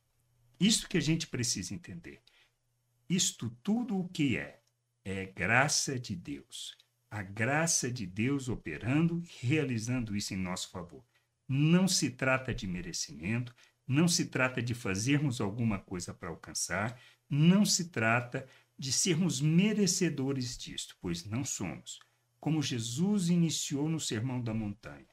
Isto 0.59 0.89
que 0.89 0.97
a 0.97 1.01
gente 1.01 1.27
precisa 1.27 1.75
entender. 1.75 2.23
Isto 3.09 3.51
tudo 3.63 3.99
o 3.99 4.09
que 4.09 4.37
é, 4.37 4.63
é 5.05 5.27
graça 5.27 5.99
de 5.99 6.15
Deus. 6.15 6.77
A 7.11 7.23
graça 7.23 7.91
de 7.91 8.07
Deus 8.07 8.49
operando 8.49 9.23
e 9.23 9.47
realizando 9.47 10.17
isso 10.17 10.33
em 10.35 10.37
nosso 10.37 10.71
favor. 10.71 11.05
Não 11.49 11.87
se 11.87 12.11
trata 12.11 12.55
de 12.55 12.67
merecimento, 12.67 13.55
não 13.93 14.09
se 14.09 14.27
trata 14.27 14.63
de 14.63 14.75
fazermos 14.75 15.41
alguma 15.41 15.79
coisa 15.79 16.15
para 16.15 16.31
alcançar, 16.31 16.99
não 17.29 17.65
se 17.65 17.91
trata 17.91 18.49
de 18.79 18.91
sermos 18.91 19.41
merecedores 19.41 20.57
disto, 20.57 20.97
pois 21.01 21.25
não 21.25 21.45
somos. 21.45 22.01
Como 22.41 22.63
Jesus 22.63 23.29
iniciou 23.29 23.89
no 23.89 24.01
Sermão 24.01 24.41
da 24.43 24.55
Montanha: 24.55 25.07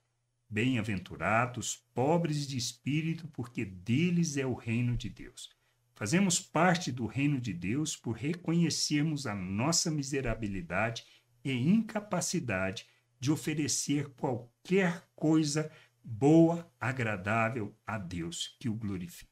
Bem-aventurados, 0.50 1.86
pobres 1.94 2.48
de 2.48 2.58
espírito, 2.58 3.28
porque 3.28 3.66
deles 3.66 4.38
é 4.38 4.46
o 4.46 4.54
reino 4.54 4.96
de 4.96 5.10
Deus. 5.10 5.50
Fazemos 5.94 6.40
parte 6.40 6.90
do 6.90 7.06
reino 7.06 7.40
de 7.40 7.54
Deus 7.54 7.98
por 7.98 8.14
reconhecermos 8.14 9.28
a 9.28 9.36
nossa 9.36 9.92
miserabilidade 9.92 11.04
e 11.44 11.52
incapacidade 11.52 12.88
de 13.20 13.30
oferecer 13.30 14.08
qualquer 14.12 15.06
coisa 15.14 15.70
boa, 16.10 16.72
agradável 16.80 17.78
a 17.86 17.98
Deus, 17.98 18.56
que 18.60 18.68
o 18.68 18.74
glorifique. 18.74 19.30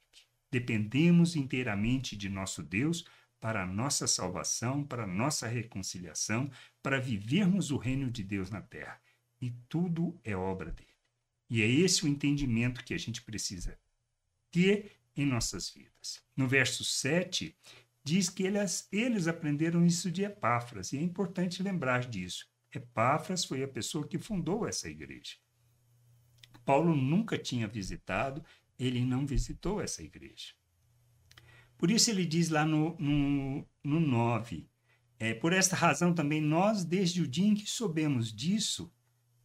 Dependemos 0.52 1.36
inteiramente 1.36 2.16
de 2.16 2.30
nosso 2.30 2.62
Deus 2.62 3.04
para 3.40 3.66
nossa 3.66 4.08
salvação, 4.08 4.84
para 4.84 5.08
nossa 5.08 5.48
reconciliação, 5.48 6.50
para 6.82 7.00
vivermos 7.00 7.72
o 7.72 7.78
reino 7.78 8.12
de 8.12 8.24
Deus 8.24 8.52
na 8.52 8.62
terra. 8.62 9.02
E 9.42 9.52
tudo 9.68 10.20
é 10.24 10.36
obra 10.36 10.72
dele. 10.72 10.88
E 11.50 11.62
é 11.62 11.68
esse 11.68 12.06
o 12.06 12.08
entendimento 12.08 12.84
que 12.84 12.94
a 12.94 12.98
gente 12.98 13.22
precisa 13.22 13.78
ter 14.52 14.92
em 15.16 15.26
nossas 15.26 15.70
vidas. 15.70 16.24
No 16.36 16.48
verso 16.48 16.84
7, 16.84 17.56
diz 18.04 18.30
que 18.30 18.44
eles, 18.44 18.88
eles 18.92 19.28
aprenderam 19.28 19.86
isso 19.86 20.12
de 20.12 20.24
Epáfras, 20.24 20.94
e 20.94 20.98
é 20.98 21.02
importante 21.02 21.64
lembrar 21.64 22.06
disso. 22.06 22.48
Epáfras 22.74 23.46
foi 23.46 23.64
a 23.64 23.68
pessoa 23.68 24.08
que 24.08 24.20
fundou 24.20 24.68
essa 24.68 24.90
igreja. 24.90 25.36
Paulo 26.68 26.94
nunca 26.94 27.38
tinha 27.38 27.66
visitado, 27.66 28.44
ele 28.78 29.06
não 29.06 29.26
visitou 29.26 29.80
essa 29.80 30.04
igreja. 30.04 30.54
Por 31.78 31.90
isso 31.90 32.10
ele 32.10 32.26
diz 32.26 32.50
lá 32.50 32.66
no, 32.66 32.94
no, 33.00 33.66
no 33.82 34.02
9, 34.02 34.70
é, 35.18 35.34
por 35.34 35.54
esta 35.54 35.78
razão 35.78 36.14
também 36.14 36.42
nós, 36.42 36.84
desde 36.84 37.22
o 37.22 37.28
dia 37.28 37.48
em 37.48 37.56
que 37.56 37.66
soubemos 37.70 38.34
disso, 38.34 38.94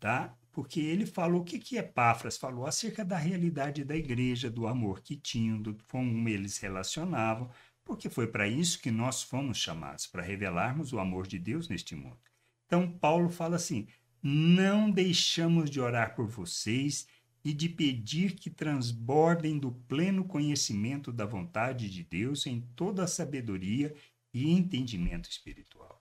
tá, 0.01 0.37
porque 0.51 0.81
ele 0.81 1.07
falou 1.07 1.43
o 1.43 1.45
que, 1.45 1.61
que 1.61 1.77
Epáfras 1.77 2.37
falou 2.37 2.67
acerca 2.67 3.05
da 3.05 3.17
realidade 3.17 3.85
da 3.85 3.95
igreja, 3.95 4.51
do 4.51 4.67
amor 4.67 5.01
que 5.01 5.15
tinham, 5.15 5.63
do 5.63 5.79
como 5.93 6.29
eles 6.29 6.59
relacionavam, 6.59 7.49
porque 7.85 8.11
foi 8.11 8.27
para 8.27 8.49
isso 8.49 8.81
que 8.81 8.91
nós 8.91 9.23
fomos 9.23 9.59
chamados, 9.59 10.09
para 10.09 10.25
revelarmos 10.25 10.93
o 10.93 10.99
amor 10.99 11.29
de 11.29 11.39
Deus 11.39 11.69
neste 11.69 11.95
mundo. 11.95 12.19
Então, 12.67 12.91
Paulo 12.91 13.29
fala 13.29 13.55
assim: 13.55 13.87
não 14.23 14.91
deixamos 14.91 15.69
de 15.69 15.81
orar 15.81 16.15
por 16.15 16.29
vocês 16.29 17.07
e 17.45 17.53
de 17.53 17.69
pedir 17.69 18.35
que 18.37 18.49
transbordem 18.49 19.59
do 19.59 19.73
pleno 19.73 20.25
conhecimento 20.25 21.13
da 21.13 21.27
vontade 21.27 21.91
de 21.91 22.05
Deus 22.05 22.47
em 22.47 22.61
toda 22.77 23.03
a 23.03 23.09
sabedoria 23.09 23.93
e 24.33 24.51
entendimento 24.51 25.29
espiritual. 25.29 26.01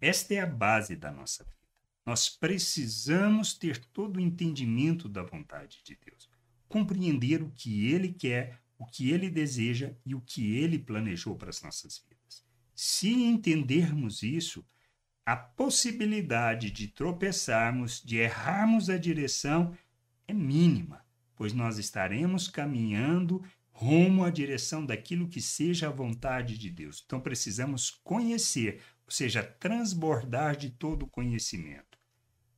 Esta 0.00 0.34
é 0.34 0.40
a 0.40 0.46
base 0.46 0.96
da 0.96 1.12
nossa 1.12 1.44
vida. 1.44 1.56
Nós 2.04 2.28
precisamos 2.28 3.54
ter 3.54 3.78
todo 3.78 4.16
o 4.16 4.20
entendimento 4.20 5.08
da 5.08 5.22
vontade 5.22 5.80
de 5.84 5.96
Deus, 6.04 6.28
compreender 6.68 7.40
o 7.40 7.50
que 7.50 7.86
Ele 7.86 8.12
quer, 8.12 8.60
o 8.76 8.84
que 8.84 9.10
Ele 9.10 9.30
deseja 9.30 9.94
e 10.04 10.12
o 10.12 10.20
que 10.20 10.56
Ele 10.56 10.76
planejou 10.76 11.36
para 11.36 11.50
as 11.50 11.62
nossas 11.62 12.04
vidas. 12.08 12.44
Se 12.74 13.12
entendermos 13.12 14.24
isso, 14.24 14.66
a 15.24 15.36
possibilidade 15.36 16.70
de 16.70 16.88
tropeçarmos, 16.88 18.02
de 18.02 18.16
errarmos 18.16 18.90
a 18.90 18.98
direção, 18.98 19.76
é 20.26 20.32
mínima, 20.32 21.04
pois 21.36 21.52
nós 21.52 21.78
estaremos 21.78 22.48
caminhando 22.48 23.42
rumo 23.70 24.24
à 24.24 24.30
direção 24.30 24.84
daquilo 24.84 25.28
que 25.28 25.40
seja 25.40 25.88
a 25.88 25.92
vontade 25.92 26.58
de 26.58 26.70
Deus. 26.70 27.02
Então 27.04 27.20
precisamos 27.20 27.90
conhecer, 27.90 28.80
ou 29.04 29.10
seja, 29.10 29.42
transbordar 29.42 30.56
de 30.56 30.70
todo 30.70 31.04
o 31.04 31.10
conhecimento, 31.10 31.98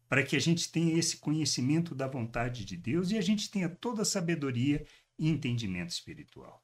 para 0.09 0.22
que 0.22 0.37
a 0.37 0.40
gente 0.40 0.70
tenha 0.70 0.98
esse 0.98 1.16
conhecimento 1.16 1.94
da 1.94 2.07
vontade 2.07 2.64
de 2.64 2.77
Deus 2.77 3.11
e 3.11 3.18
a 3.18 3.22
gente 3.22 3.50
tenha 3.50 3.68
toda 3.68 4.03
a 4.03 4.07
sabedoria 4.07 4.85
e 5.18 5.29
entendimento 5.29 5.90
espiritual. 5.90 6.62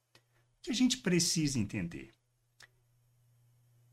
O 0.58 0.62
que 0.62 0.70
a 0.70 0.74
gente 0.74 0.98
precisa 0.98 1.58
entender? 1.58 2.10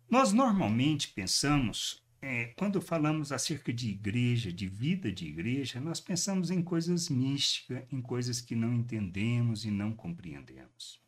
Nós 0.09 0.31
normalmente 0.31 1.09
pensamos, 1.09 2.01
é, 2.21 2.45
quando 2.57 2.81
falamos 2.81 3.33
acerca 3.33 3.73
de 3.73 3.89
igreja, 3.89 4.53
de 4.53 4.65
vida 4.65 5.11
de 5.11 5.27
igreja, 5.27 5.81
nós 5.81 5.99
pensamos 5.99 6.49
em 6.49 6.63
coisas 6.63 7.09
místicas, 7.09 7.83
em 7.91 8.01
coisas 8.01 8.39
que 8.39 8.55
não 8.55 8.73
entendemos 8.73 9.65
e 9.65 9.71
não 9.71 9.93
compreendemos. 9.93 11.01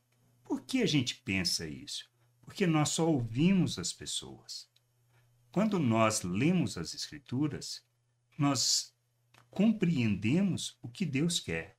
Por 0.43 0.62
que 0.62 0.81
a 0.81 0.85
gente 0.85 1.15
pensa 1.15 1.65
isso? 1.65 2.12
Porque 2.41 2.67
nós 2.67 2.89
só 2.89 3.09
ouvimos 3.09 3.79
as 3.79 3.93
pessoas. 3.93 4.69
Quando 5.49 5.79
nós 5.79 6.21
lemos 6.23 6.77
as 6.77 6.93
Escrituras, 6.93 7.81
nós 8.38 8.93
compreendemos 9.49 10.77
o 10.81 10.89
que 10.89 11.05
Deus 11.05 11.39
quer. 11.39 11.77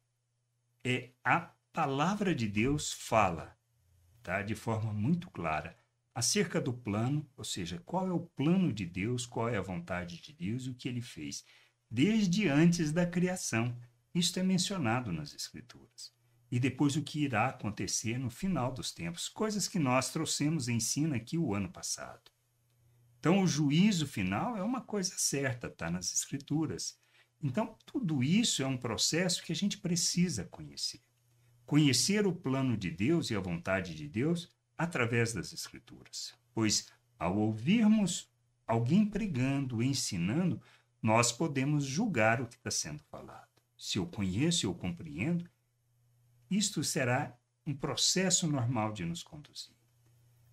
É 0.82 1.10
a 1.22 1.52
palavra 1.70 2.34
de 2.34 2.48
Deus 2.48 2.94
fala, 2.94 3.54
tá? 4.22 4.40
De 4.40 4.54
forma 4.54 4.92
muito 4.92 5.28
clara 5.30 5.79
acerca 6.14 6.60
do 6.60 6.72
plano, 6.72 7.28
ou 7.36 7.44
seja, 7.44 7.80
qual 7.84 8.06
é 8.06 8.12
o 8.12 8.20
plano 8.20 8.72
de 8.72 8.84
Deus, 8.84 9.26
qual 9.26 9.48
é 9.48 9.56
a 9.56 9.62
vontade 9.62 10.20
de 10.20 10.32
Deus 10.32 10.64
e 10.64 10.70
o 10.70 10.74
que 10.74 10.88
ele 10.88 11.00
fez, 11.00 11.44
desde 11.90 12.48
antes 12.48 12.92
da 12.92 13.06
criação. 13.06 13.76
Isto 14.14 14.40
é 14.40 14.42
mencionado 14.42 15.12
nas 15.12 15.34
Escrituras. 15.34 16.12
E 16.50 16.58
depois 16.58 16.96
o 16.96 17.02
que 17.02 17.20
irá 17.20 17.46
acontecer 17.46 18.18
no 18.18 18.28
final 18.28 18.72
dos 18.72 18.92
tempos, 18.92 19.28
coisas 19.28 19.68
que 19.68 19.78
nós 19.78 20.10
trouxemos 20.10 20.68
em 20.68 20.76
ensino 20.76 21.14
aqui 21.14 21.38
o 21.38 21.54
ano 21.54 21.70
passado. 21.70 22.30
Então, 23.20 23.42
o 23.42 23.46
juízo 23.46 24.06
final 24.06 24.56
é 24.56 24.62
uma 24.62 24.80
coisa 24.80 25.14
certa, 25.16 25.68
está 25.68 25.90
nas 25.90 26.12
Escrituras. 26.12 26.98
Então, 27.40 27.76
tudo 27.86 28.22
isso 28.22 28.62
é 28.62 28.66
um 28.66 28.76
processo 28.76 29.42
que 29.44 29.52
a 29.52 29.56
gente 29.56 29.78
precisa 29.78 30.44
conhecer. 30.44 31.00
Conhecer 31.64 32.26
o 32.26 32.34
plano 32.34 32.76
de 32.76 32.90
Deus 32.90 33.30
e 33.30 33.36
a 33.36 33.40
vontade 33.40 33.94
de 33.94 34.08
Deus 34.08 34.50
através 34.80 35.34
das 35.34 35.52
Escrituras. 35.52 36.34
Pois, 36.54 36.88
ao 37.18 37.36
ouvirmos 37.36 38.32
alguém 38.66 39.04
pregando, 39.04 39.82
ensinando, 39.82 40.58
nós 41.02 41.30
podemos 41.30 41.84
julgar 41.84 42.40
o 42.40 42.46
que 42.46 42.54
está 42.54 42.70
sendo 42.70 43.02
falado. 43.10 43.50
Se 43.76 43.98
eu 43.98 44.06
conheço, 44.06 44.64
eu 44.64 44.74
compreendo, 44.74 45.46
isto 46.50 46.82
será 46.82 47.38
um 47.66 47.74
processo 47.74 48.46
normal 48.46 48.90
de 48.94 49.04
nos 49.04 49.22
conduzir. 49.22 49.76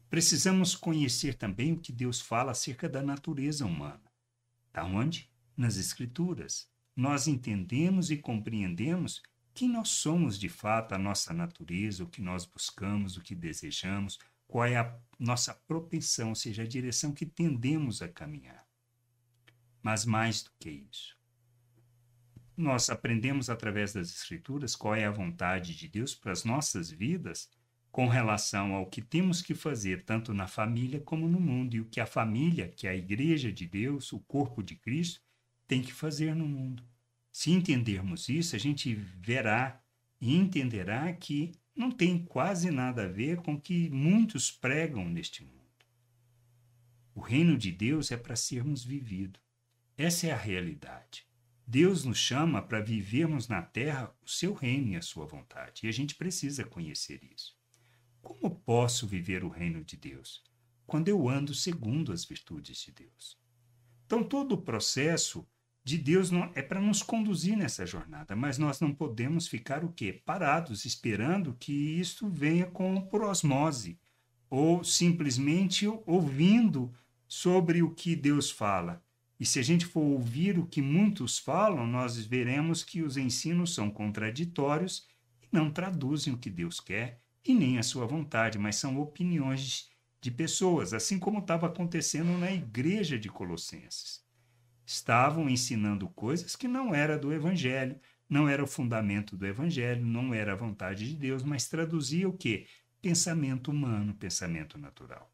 Precisamos 0.09 0.75
conhecer 0.75 1.35
também 1.35 1.71
o 1.71 1.79
que 1.79 1.93
Deus 1.93 2.19
fala 2.19 2.51
acerca 2.51 2.89
da 2.89 3.01
natureza 3.01 3.65
humana. 3.65 4.11
Da 4.73 4.83
onde? 4.83 5.31
Nas 5.55 5.77
Escrituras. 5.77 6.69
Nós 6.93 7.29
entendemos 7.29 8.11
e 8.11 8.17
compreendemos 8.17 9.23
quem 9.58 9.67
nós 9.67 9.89
somos 9.89 10.38
de 10.38 10.48
fato, 10.48 10.93
a 10.93 11.00
nossa 11.00 11.34
natureza, 11.34 12.04
o 12.04 12.08
que 12.08 12.22
nós 12.22 12.46
buscamos, 12.46 13.17
o 13.17 13.22
que 13.22 13.34
desejamos, 13.34 14.20
qual 14.48 14.65
é 14.65 14.78
a 14.78 14.96
nossa 15.17 15.52
propensão, 15.52 16.30
ou 16.30 16.36
seja, 16.36 16.62
a 16.62 16.67
direção 16.67 17.12
que 17.12 17.26
tendemos 17.26 18.04
a 18.04 18.08
caminhar. 18.08 18.63
Mas 19.82 20.06
mais 20.06 20.43
do 20.43 20.52
que 20.60 20.70
isso, 20.70 21.17
nós 22.56 22.88
aprendemos 22.91 23.50
através 23.50 23.93
das 23.93 24.10
Escrituras 24.10 24.76
qual 24.76 24.93
é 24.93 25.06
a 25.06 25.12
vontade 25.12 25.76
de 25.76 25.88
Deus 25.88 26.13
para 26.13 26.34
as 26.34 26.43
nossas 26.43 26.91
vidas 26.91 27.50
com 27.91 28.08
relação 28.08 28.76
ao 28.76 28.86
que 28.86 29.02
temos 29.02 29.41
que 29.41 29.56
fazer 29.56 30.04
tanto 30.04 30.36
na 30.36 30.46
família 30.46 31.00
como 31.00 31.28
no 31.28 31.39
mundo 31.39 31.76
e 31.76 31.82
o 31.82 31.86
que 31.86 32.00
a 32.00 32.06
família, 32.06 32.67
que 32.67 32.86
é 32.86 32.91
a 32.91 32.96
igreja 32.96 33.52
de 33.52 33.65
Deus, 33.65 34.13
o 34.13 34.20
corpo 34.20 34.62
de 34.62 34.76
Cristo, 34.76 35.20
tem 35.67 35.82
que 35.82 35.91
fazer 35.91 36.36
no 36.36 36.48
mundo. 36.48 36.84
Se 37.38 37.52
entendermos 37.52 38.30
isso, 38.30 38.56
a 38.56 38.60
gente 38.60 38.95
verá 38.95 39.80
e 40.19 40.36
entenderá 40.36 41.13
que 41.13 41.52
não 41.76 41.91
tem 41.91 42.26
quase 42.26 42.71
nada 42.71 43.04
a 43.04 43.08
ver 43.08 43.43
com 43.43 43.54
o 43.54 43.62
que 43.62 43.91
muitos 43.91 44.50
pregam 44.50 45.08
neste 45.08 45.43
mundo. 45.43 45.86
O 47.13 47.21
reino 47.21 47.56
de 47.56 47.71
Deus 47.71 48.12
é 48.12 48.17
para 48.17 48.36
sermos 48.36 48.84
vivido. 48.84 49.39
Essa 49.95 50.26
é 50.26 50.32
a 50.32 50.36
realidade. 50.36 51.28
Deus 51.63 52.04
nos 52.04 52.17
chama 52.17 52.60
para 52.60 52.82
vivermos 52.82 53.47
na 53.47 53.62
terra 53.62 54.12
o 54.19 54.28
seu 54.28 54.56
reino 54.56 54.93
e 54.93 54.95
a 54.95 55.02
sua 55.04 55.28
vontade, 55.28 55.86
e 55.86 55.89
a 55.89 55.93
gente 55.93 56.15
precisa 56.15 56.63
conhecer 56.63 57.23
isso. 57.23 57.56
Como 58.19 58.50
posso 58.50 59.06
viver 59.06 59.43
o 59.43 59.50
reino 59.50 59.84
de 59.84 59.95
Deus? 59.95 60.43
Quando 60.88 61.08
eu 61.08 61.30
ando 61.30 61.54
segundo 61.54 62.12
as 62.12 62.26
virtudes 62.26 62.80
de 62.80 62.91
Deus. 62.91 63.38
Então, 64.08 64.23
todo 64.23 64.54
o 64.54 64.62
processo 64.63 65.47
de 65.88 65.97
Deus 65.97 66.30
não, 66.30 66.52
é 66.54 66.62
para 66.62 66.82
nos 66.82 67.02
conduzir 67.02 67.56
nessa 67.56 67.86
jornada, 67.86 68.36
mas 68.36 68.58
nós 68.58 68.82
não 68.82 68.93
podemos 68.93 69.47
ficar 69.47 69.86
o 69.86 69.93
quê? 69.93 70.12
Parados, 70.12 70.84
esperando 70.84 71.56
que 71.58 71.71
isto 71.71 72.28
venha 72.28 72.65
com 72.65 73.00
por 73.00 73.21
osmose, 73.21 73.97
ou 74.50 74.84
simplesmente 74.84 75.88
ouvindo 76.06 76.91
sobre 77.26 77.82
o 77.82 77.91
que 77.91 78.17
Deus 78.17 78.52
fala. 78.52 79.02
E 79.39 79.45
se 79.45 79.60
a 79.60 79.63
gente 79.63 79.86
for 79.86 80.02
ouvir 80.02 80.60
o 80.60 80.65
que 80.65 80.82
muitos 80.82 81.39
falam, 81.39 81.88
nós 81.88 82.17
veremos 82.17 82.84
que 82.84 83.02
os 83.02 83.15
ensinos 83.15 83.73
são 83.73 83.89
contraditórios 83.89 85.08
e 85.41 85.47
não 85.54 85.71
traduzem 85.71 86.34
o 86.34 86.38
que 86.38 86.50
Deus 86.50 86.82
quer 86.82 87.21
e 87.45 87.54
nem 87.54 87.78
a 87.78 87.84
sua 87.84 88.06
vontade, 88.06 88.60
mas 88.60 88.76
são 88.76 89.00
opiniões 89.00 89.89
de 90.19 90.32
pessoas, 90.32 90.93
assim 90.93 91.17
como 91.17 91.39
estava 91.39 91.67
acontecendo 91.67 92.38
na 92.38 92.52
igreja 92.52 93.17
de 93.17 93.30
Colossenses 93.30 94.26
estavam 94.88 95.50
ensinando 95.50 96.08
coisas 96.08 96.56
que 96.56 96.65
não 96.65 96.95
era 96.95 97.19
do 97.19 97.34
evangelho, 97.34 98.00
não 98.30 98.47
era 98.47 98.63
o 98.63 98.67
fundamento 98.67 99.36
do 99.36 99.45
evangelho, 99.45 100.06
não 100.06 100.34
era 100.34 100.54
a 100.54 100.56
vontade 100.56 101.10
de 101.10 101.15
Deus, 101.17 101.43
mas 101.43 101.67
traduzia 101.67 102.28
o 102.28 102.38
quê? 102.38 102.65
Pensamento 103.02 103.69
humano, 103.69 104.13
pensamento 104.13 104.78
natural. 104.78 105.30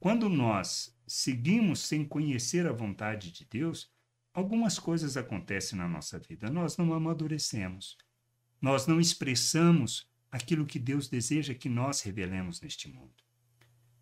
Quando 0.00 0.28
nós 0.28 0.98
seguimos 1.06 1.78
sem 1.78 2.04
conhecer 2.04 2.66
a 2.66 2.72
vontade 2.72 3.30
de 3.30 3.44
Deus, 3.44 3.88
algumas 4.34 4.80
coisas 4.80 5.16
acontecem 5.16 5.78
na 5.78 5.86
nossa 5.86 6.18
vida. 6.18 6.50
Nós 6.50 6.76
não 6.76 6.92
amadurecemos. 6.92 7.96
Nós 8.60 8.88
não 8.88 9.00
expressamos 9.00 10.10
aquilo 10.28 10.66
que 10.66 10.80
Deus 10.80 11.08
deseja 11.08 11.54
que 11.54 11.68
nós 11.68 12.02
revelemos 12.02 12.60
neste 12.60 12.88
mundo. 12.88 13.14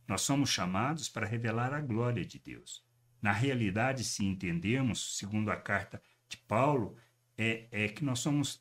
Nós 0.09 0.23
somos 0.23 0.49
chamados 0.49 1.07
para 1.07 1.27
revelar 1.27 1.75
a 1.75 1.83
glória 1.83 2.25
de 2.25 2.39
Deus. 2.39 2.83
Na 3.21 3.33
realidade, 3.33 4.05
se 4.05 4.25
entendermos, 4.25 5.17
segundo 5.17 5.51
a 5.51 5.57
carta 5.57 6.03
de 6.29 6.37
Paulo, 6.37 6.97
é, 7.37 7.67
é 7.71 7.89
que 7.89 8.05
nós 8.05 8.19
somos, 8.21 8.59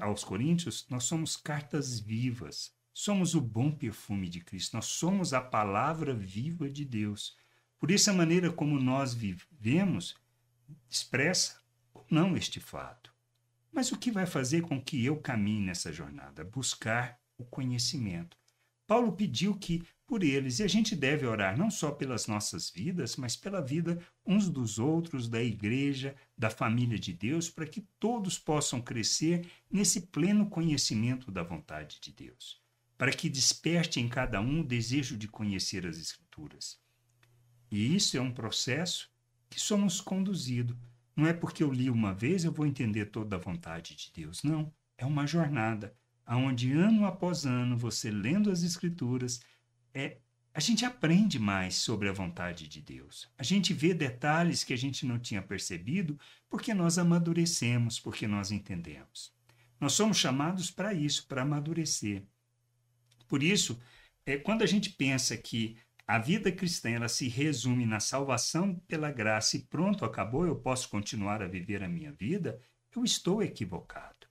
aos 0.00 0.24
Coríntios, 0.24 0.86
nós 0.88 1.04
somos 1.04 1.36
cartas 1.36 1.98
vivas. 1.98 2.72
Somos 2.92 3.34
o 3.34 3.40
bom 3.40 3.70
perfume 3.70 4.28
de 4.28 4.40
Cristo. 4.40 4.74
Nós 4.74 4.86
somos 4.86 5.32
a 5.32 5.40
palavra 5.40 6.12
viva 6.12 6.68
de 6.68 6.84
Deus. 6.84 7.36
Por 7.78 7.90
isso, 7.90 8.10
a 8.10 8.14
maneira 8.14 8.50
como 8.50 8.80
nós 8.80 9.14
vivemos 9.14 10.16
expressa 10.90 11.60
ou 11.94 12.04
não 12.10 12.36
este 12.36 12.58
fato. 12.60 13.14
Mas 13.72 13.92
o 13.92 13.98
que 13.98 14.10
vai 14.10 14.26
fazer 14.26 14.62
com 14.62 14.82
que 14.82 15.04
eu 15.04 15.16
caminhe 15.16 15.60
nessa 15.60 15.92
jornada? 15.92 16.44
Buscar 16.44 17.20
o 17.36 17.44
conhecimento. 17.44 18.36
Paulo 18.86 19.12
pediu 19.12 19.54
que 19.54 19.86
por 20.08 20.24
eles. 20.24 20.58
E 20.58 20.62
a 20.62 20.66
gente 20.66 20.96
deve 20.96 21.26
orar 21.26 21.56
não 21.56 21.70
só 21.70 21.90
pelas 21.90 22.26
nossas 22.26 22.70
vidas, 22.70 23.14
mas 23.16 23.36
pela 23.36 23.60
vida 23.60 24.00
uns 24.26 24.48
dos 24.48 24.78
outros, 24.78 25.28
da 25.28 25.42
igreja, 25.42 26.16
da 26.36 26.48
família 26.48 26.98
de 26.98 27.12
Deus, 27.12 27.50
para 27.50 27.66
que 27.66 27.82
todos 28.00 28.38
possam 28.38 28.80
crescer 28.80 29.46
nesse 29.70 30.00
pleno 30.06 30.48
conhecimento 30.48 31.30
da 31.30 31.42
vontade 31.42 32.00
de 32.00 32.10
Deus, 32.10 32.60
para 32.96 33.12
que 33.12 33.28
desperte 33.28 34.00
em 34.00 34.08
cada 34.08 34.40
um 34.40 34.62
o 34.62 34.64
desejo 34.64 35.16
de 35.16 35.28
conhecer 35.28 35.86
as 35.86 35.98
Escrituras. 35.98 36.80
E 37.70 37.94
isso 37.94 38.16
é 38.16 38.20
um 38.20 38.32
processo 38.32 39.10
que 39.50 39.60
somos 39.60 40.00
conduzidos. 40.00 40.74
Não 41.14 41.26
é 41.26 41.34
porque 41.34 41.62
eu 41.62 41.70
li 41.70 41.90
uma 41.90 42.14
vez 42.14 42.44
eu 42.44 42.52
vou 42.52 42.66
entender 42.66 43.06
toda 43.06 43.36
a 43.36 43.38
vontade 43.38 43.94
de 43.94 44.10
Deus. 44.14 44.42
Não. 44.42 44.72
É 44.96 45.04
uma 45.04 45.26
jornada 45.26 45.94
onde 46.26 46.72
ano 46.72 47.06
após 47.06 47.44
ano, 47.44 47.76
você 47.76 48.10
lendo 48.10 48.50
as 48.50 48.62
Escrituras, 48.62 49.40
é, 49.98 50.18
a 50.54 50.60
gente 50.60 50.84
aprende 50.84 51.38
mais 51.38 51.74
sobre 51.74 52.08
a 52.08 52.12
vontade 52.12 52.68
de 52.68 52.80
Deus. 52.80 53.28
A 53.36 53.42
gente 53.42 53.74
vê 53.74 53.92
detalhes 53.92 54.62
que 54.62 54.72
a 54.72 54.78
gente 54.78 55.04
não 55.04 55.18
tinha 55.18 55.42
percebido 55.42 56.18
porque 56.48 56.72
nós 56.72 56.98
amadurecemos, 56.98 57.98
porque 57.98 58.26
nós 58.26 58.52
entendemos. 58.52 59.34
Nós 59.80 59.92
somos 59.94 60.16
chamados 60.16 60.70
para 60.70 60.94
isso, 60.94 61.26
para 61.26 61.42
amadurecer. 61.42 62.22
Por 63.26 63.42
isso, 63.42 63.80
é, 64.24 64.36
quando 64.36 64.62
a 64.62 64.66
gente 64.66 64.90
pensa 64.90 65.36
que 65.36 65.76
a 66.06 66.18
vida 66.18 66.50
cristã 66.50 66.90
ela 66.90 67.08
se 67.08 67.28
resume 67.28 67.84
na 67.84 68.00
salvação 68.00 68.76
pela 68.86 69.10
graça 69.10 69.56
e 69.56 69.60
pronto, 69.60 70.04
acabou, 70.04 70.46
eu 70.46 70.56
posso 70.56 70.88
continuar 70.88 71.42
a 71.42 71.48
viver 71.48 71.82
a 71.82 71.88
minha 71.88 72.12
vida, 72.12 72.60
eu 72.94 73.04
estou 73.04 73.42
equivocado. 73.42 74.26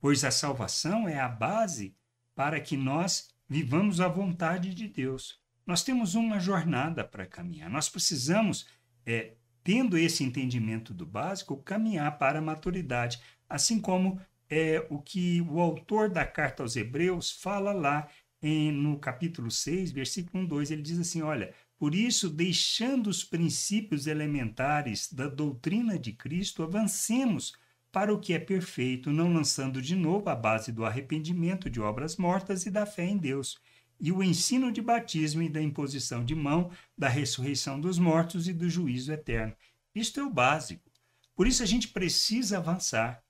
Pois 0.00 0.24
a 0.24 0.30
salvação 0.30 1.08
é 1.08 1.18
a 1.18 1.28
base 1.28 1.96
para 2.34 2.60
que 2.60 2.76
nós 2.76 3.28
vivamos 3.48 4.00
a 4.00 4.08
vontade 4.08 4.74
de 4.74 4.86
Deus. 4.86 5.40
Nós 5.66 5.82
temos 5.82 6.14
uma 6.14 6.38
jornada 6.38 7.04
para 7.04 7.26
caminhar. 7.26 7.70
Nós 7.70 7.88
precisamos, 7.88 8.66
é, 9.04 9.34
tendo 9.62 9.96
esse 9.96 10.24
entendimento 10.24 10.92
do 10.94 11.06
básico, 11.06 11.56
caminhar 11.62 12.18
para 12.18 12.38
a 12.38 12.42
maturidade, 12.42 13.20
assim 13.48 13.80
como 13.80 14.20
é 14.48 14.86
o 14.88 14.98
que 14.98 15.42
o 15.42 15.60
autor 15.60 16.08
da 16.08 16.24
carta 16.24 16.62
aos 16.62 16.74
Hebreus 16.76 17.30
fala 17.30 17.72
lá 17.72 18.08
em, 18.42 18.72
no 18.72 18.98
capítulo 18.98 19.50
6, 19.50 19.90
versículo 19.92 20.42
1, 20.44 20.46
2. 20.46 20.70
Ele 20.70 20.82
diz 20.82 20.98
assim: 20.98 21.22
Olha, 21.22 21.52
por 21.78 21.94
isso, 21.94 22.28
deixando 22.28 23.08
os 23.08 23.22
princípios 23.22 24.06
elementares 24.06 25.12
da 25.12 25.28
doutrina 25.28 25.98
de 25.98 26.12
Cristo, 26.12 26.62
avancemos 26.62 27.54
para 27.98 28.14
o 28.14 28.20
que 28.20 28.32
é 28.32 28.38
perfeito, 28.38 29.10
não 29.10 29.32
lançando 29.32 29.82
de 29.82 29.96
novo 29.96 30.30
a 30.30 30.36
base 30.36 30.70
do 30.70 30.84
arrependimento 30.84 31.68
de 31.68 31.80
obras 31.80 32.16
mortas 32.16 32.64
e 32.64 32.70
da 32.70 32.86
fé 32.86 33.04
em 33.04 33.16
Deus, 33.16 33.58
e 33.98 34.12
o 34.12 34.22
ensino 34.22 34.70
de 34.70 34.80
batismo 34.80 35.42
e 35.42 35.48
da 35.48 35.60
imposição 35.60 36.24
de 36.24 36.32
mão, 36.32 36.70
da 36.96 37.08
ressurreição 37.08 37.80
dos 37.80 37.98
mortos 37.98 38.46
e 38.46 38.52
do 38.52 38.70
juízo 38.70 39.12
eterno. 39.12 39.52
Isto 39.92 40.20
é 40.20 40.22
o 40.22 40.30
básico. 40.30 40.88
Por 41.34 41.48
isso 41.48 41.60
a 41.60 41.66
gente 41.66 41.88
precisa 41.88 42.58
avançar. 42.58 43.20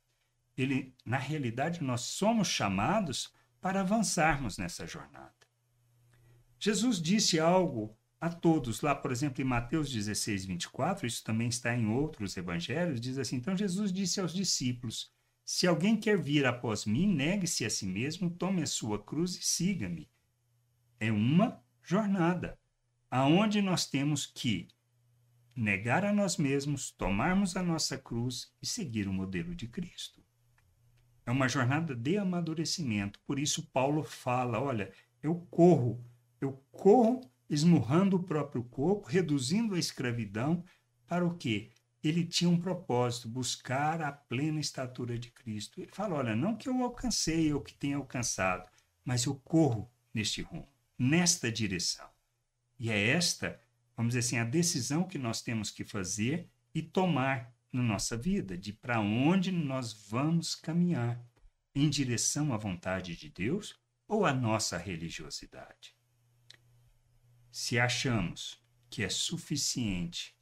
Ele, 0.54 0.94
na 1.02 1.16
realidade, 1.16 1.83
nós 1.83 2.02
somos 2.02 2.48
chamados 2.48 3.33
para 3.62 3.81
avançarmos 3.81 4.59
nessa 4.59 4.87
jornada. 4.87 5.33
Jesus 6.61 7.00
disse 7.00 7.40
algo 7.40 7.97
a 8.20 8.28
todos. 8.28 8.81
Lá, 8.81 8.94
por 8.94 9.12
exemplo, 9.12 9.40
em 9.42 9.44
Mateus 9.44 9.90
16, 9.90 10.44
24, 10.44 11.07
isso 11.07 11.22
também 11.24 11.48
está 11.48 11.74
em 11.74 11.87
outros 11.87 12.37
evangelhos, 12.37 13.00
diz 13.00 13.18
assim: 13.18 13.37
Então 13.37 13.57
Jesus 13.57 13.92
disse 13.92 14.20
aos 14.20 14.33
discípulos: 14.33 15.12
Se 15.44 15.66
alguém 15.66 15.96
quer 15.96 16.18
vir 16.18 16.46
após 16.46 16.85
mim, 16.85 17.07
negue-se 17.07 17.64
a 17.64 17.70
si 17.70 17.87
mesmo, 17.87 18.31
tome 18.31 18.62
a 18.62 18.66
sua 18.66 19.02
cruz 19.02 19.35
e 19.37 19.42
siga-me. 19.42 20.11
É 21.00 21.12
uma 21.12 21.62
jornada 21.83 22.59
aonde 23.11 23.62
nós 23.62 23.87
temos 23.87 24.26
que 24.26 24.68
negar 25.54 26.04
a 26.04 26.12
nós 26.12 26.37
mesmos, 26.37 26.90
tomarmos 26.90 27.57
a 27.57 27.62
nossa 27.62 27.98
cruz 27.98 28.52
e 28.62 28.66
seguir 28.66 29.09
o 29.09 29.12
modelo 29.12 29.54
de 29.54 29.66
Cristo. 29.66 30.22
É 31.26 31.31
uma 31.31 31.48
jornada 31.48 31.94
de 31.94 32.16
amadurecimento. 32.16 33.20
Por 33.26 33.38
isso 33.38 33.66
Paulo 33.70 34.02
fala, 34.02 34.61
olha, 34.61 34.92
eu 35.22 35.35
corro, 35.50 36.04
eu 36.40 36.52
corro 36.70 37.20
esmurrando 37.48 38.16
o 38.16 38.22
próprio 38.22 38.62
corpo, 38.62 39.08
reduzindo 39.08 39.74
a 39.74 39.78
escravidão, 39.78 40.64
para 41.06 41.26
o 41.26 41.37
quê? 41.37 41.70
Ele 42.02 42.24
tinha 42.24 42.48
um 42.48 42.61
propósito, 42.61 43.28
buscar 43.28 44.00
a 44.02 44.12
plena 44.12 44.61
estatura 44.61 45.18
de 45.18 45.30
Cristo. 45.30 45.80
Ele 45.80 45.90
fala: 45.92 46.16
olha, 46.16 46.37
não 46.37 46.54
que 46.56 46.68
eu 46.68 46.82
alcancei 46.82 47.52
ou 47.52 47.61
que 47.61 47.74
tenha 47.74 47.96
alcançado, 47.96 48.68
mas 49.04 49.24
eu 49.24 49.34
corro 49.34 49.90
neste 50.14 50.42
rumo, 50.42 50.68
nesta 50.98 51.50
direção. 51.50 52.08
E 52.78 52.90
é 52.90 53.08
esta, 53.08 53.61
vamos 53.96 54.14
dizer 54.14 54.20
assim, 54.26 54.38
a 54.38 54.44
decisão 54.44 55.02
que 55.02 55.18
nós 55.18 55.42
temos 55.42 55.70
que 55.70 55.84
fazer 55.84 56.48
e 56.74 56.82
tomar 56.82 57.52
na 57.72 57.82
nossa 57.82 58.16
vida, 58.16 58.56
de 58.56 58.72
para 58.72 59.00
onde 59.00 59.50
nós 59.50 59.92
vamos 60.08 60.54
caminhar, 60.54 61.20
em 61.74 61.88
direção 61.88 62.52
à 62.52 62.56
vontade 62.56 63.16
de 63.16 63.28
Deus 63.28 63.74
ou 64.06 64.24
à 64.24 64.32
nossa 64.32 64.78
religiosidade. 64.78 65.97
Se 67.61 67.77
achamos 67.77 68.64
que 68.88 69.03
é 69.03 69.09
suficiente 69.09 70.33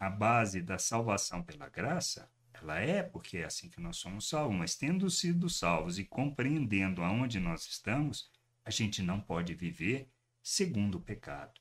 a 0.00 0.08
base 0.08 0.62
da 0.62 0.78
salvação 0.78 1.42
pela 1.42 1.68
graça, 1.68 2.32
ela 2.50 2.80
é, 2.80 3.02
porque 3.02 3.36
é 3.36 3.44
assim 3.44 3.68
que 3.68 3.78
nós 3.78 3.98
somos 3.98 4.26
salvos, 4.26 4.56
mas 4.56 4.74
tendo 4.74 5.10
sido 5.10 5.50
salvos 5.50 5.98
e 5.98 6.04
compreendendo 6.04 7.02
aonde 7.02 7.38
nós 7.38 7.66
estamos, 7.66 8.30
a 8.64 8.70
gente 8.70 9.02
não 9.02 9.20
pode 9.20 9.52
viver 9.52 10.08
segundo 10.42 10.94
o 10.94 11.00
pecado. 11.02 11.60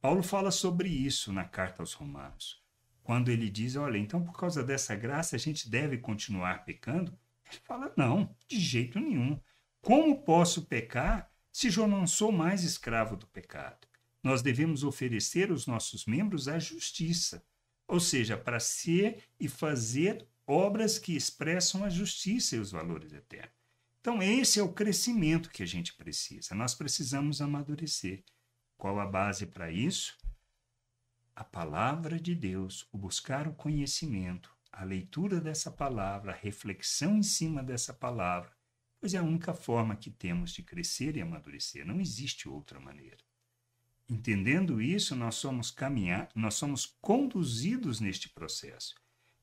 Paulo 0.00 0.20
fala 0.20 0.50
sobre 0.50 0.88
isso 0.88 1.32
na 1.32 1.44
carta 1.44 1.80
aos 1.80 1.92
Romanos. 1.92 2.60
Quando 3.04 3.30
ele 3.30 3.48
diz, 3.48 3.76
olha, 3.76 3.98
então 3.98 4.24
por 4.24 4.36
causa 4.36 4.64
dessa 4.64 4.96
graça 4.96 5.36
a 5.36 5.38
gente 5.38 5.70
deve 5.70 5.96
continuar 5.98 6.64
pecando, 6.64 7.16
ele 7.48 7.60
fala, 7.62 7.94
não, 7.96 8.34
de 8.48 8.58
jeito 8.58 8.98
nenhum. 8.98 9.40
Como 9.80 10.24
posso 10.24 10.66
pecar 10.66 11.30
se 11.52 11.68
eu 11.68 11.86
não 11.86 12.04
sou 12.04 12.32
mais 12.32 12.64
escravo 12.64 13.16
do 13.16 13.28
pecado? 13.28 13.93
Nós 14.24 14.40
devemos 14.40 14.82
oferecer 14.82 15.52
os 15.52 15.66
nossos 15.66 16.06
membros 16.06 16.48
à 16.48 16.58
justiça, 16.58 17.44
ou 17.86 18.00
seja, 18.00 18.38
para 18.38 18.58
ser 18.58 19.22
e 19.38 19.46
fazer 19.48 20.26
obras 20.46 20.98
que 20.98 21.14
expressam 21.14 21.84
a 21.84 21.90
justiça 21.90 22.56
e 22.56 22.58
os 22.58 22.70
valores 22.70 23.12
eternos. 23.12 23.52
Então, 24.00 24.22
esse 24.22 24.58
é 24.58 24.62
o 24.62 24.72
crescimento 24.72 25.50
que 25.50 25.62
a 25.62 25.66
gente 25.66 25.94
precisa. 25.94 26.54
Nós 26.54 26.74
precisamos 26.74 27.40
amadurecer. 27.40 28.24
Qual 28.78 28.98
a 28.98 29.06
base 29.06 29.46
para 29.46 29.70
isso? 29.70 30.16
A 31.36 31.44
palavra 31.44 32.18
de 32.18 32.34
Deus, 32.34 32.88
o 32.92 32.98
buscar 32.98 33.48
o 33.48 33.54
conhecimento, 33.54 34.54
a 34.70 34.84
leitura 34.84 35.40
dessa 35.40 35.70
palavra, 35.70 36.32
a 36.32 36.36
reflexão 36.36 37.16
em 37.16 37.22
cima 37.22 37.62
dessa 37.62 37.94
palavra, 37.94 38.52
pois 39.00 39.14
é 39.14 39.18
a 39.18 39.22
única 39.22 39.54
forma 39.54 39.96
que 39.96 40.10
temos 40.10 40.52
de 40.52 40.62
crescer 40.62 41.16
e 41.16 41.22
amadurecer. 41.22 41.86
Não 41.86 42.00
existe 42.00 42.48
outra 42.48 42.78
maneira. 42.78 43.23
Entendendo 44.08 44.82
isso, 44.82 45.16
nós 45.16 45.36
somos 45.36 45.70
caminhar, 45.70 46.28
nós 46.34 46.54
somos 46.54 46.94
conduzidos 47.00 48.00
neste 48.00 48.28
processo. 48.28 48.94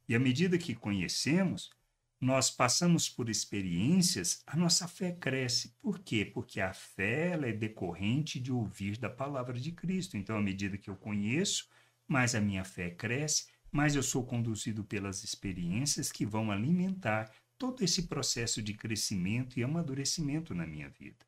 E 0.08 0.16
à 0.16 0.20
medida 0.20 0.58
que 0.58 0.76
conhecemos, 0.76 1.72
nós 2.20 2.52
passamos 2.52 3.10
por 3.10 3.30
experiências, 3.30 4.44
a 4.46 4.56
nossa 4.56 4.88
fé 4.88 5.12
cresce. 5.12 5.74
Por 5.82 5.98
quê? 5.98 6.24
Porque 6.24 6.62
a 6.62 6.72
fé 6.72 7.32
é 7.32 7.52
decorrente 7.52 8.40
de 8.40 8.52
ouvir 8.52 8.98
da 8.98 9.10
palavra 9.10 9.60
de 9.60 9.72
Cristo. 9.72 10.16
Então, 10.16 10.38
à 10.38 10.42
medida 10.42 10.78
que 10.78 10.90
eu 10.90 10.96
conheço, 10.96 11.68
mais 12.08 12.36
a 12.36 12.42
minha 12.42 12.64
fé 12.64 12.92
cresce, 12.92 13.48
mais 13.72 13.96
eu 13.96 14.04
sou 14.04 14.24
conduzido 14.24 14.84
pelas 14.84 15.24
experiências 15.24 16.12
que 16.12 16.26
vão 16.26 16.52
alimentar 16.52 17.32
todo 17.58 17.84
esse 17.84 18.04
processo 18.04 18.62
de 18.62 18.76
crescimento 18.76 19.60
e 19.60 19.64
amadurecimento 19.64 20.54
na 20.54 20.68
minha 20.68 20.90
vida. 20.90 21.26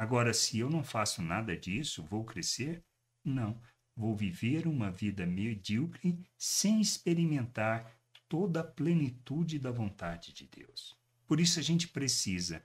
Agora, 0.00 0.32
se 0.32 0.58
eu 0.58 0.70
não 0.70 0.82
faço 0.82 1.20
nada 1.20 1.54
disso, 1.54 2.02
vou 2.02 2.24
crescer? 2.24 2.82
Não. 3.22 3.60
Vou 3.94 4.16
viver 4.16 4.66
uma 4.66 4.90
vida 4.90 5.26
medíocre 5.26 6.18
sem 6.38 6.80
experimentar 6.80 7.94
toda 8.26 8.60
a 8.60 8.64
plenitude 8.64 9.58
da 9.58 9.70
vontade 9.70 10.32
de 10.32 10.46
Deus. 10.46 10.98
Por 11.26 11.38
isso 11.38 11.60
a 11.60 11.62
gente 11.62 11.86
precisa 11.86 12.64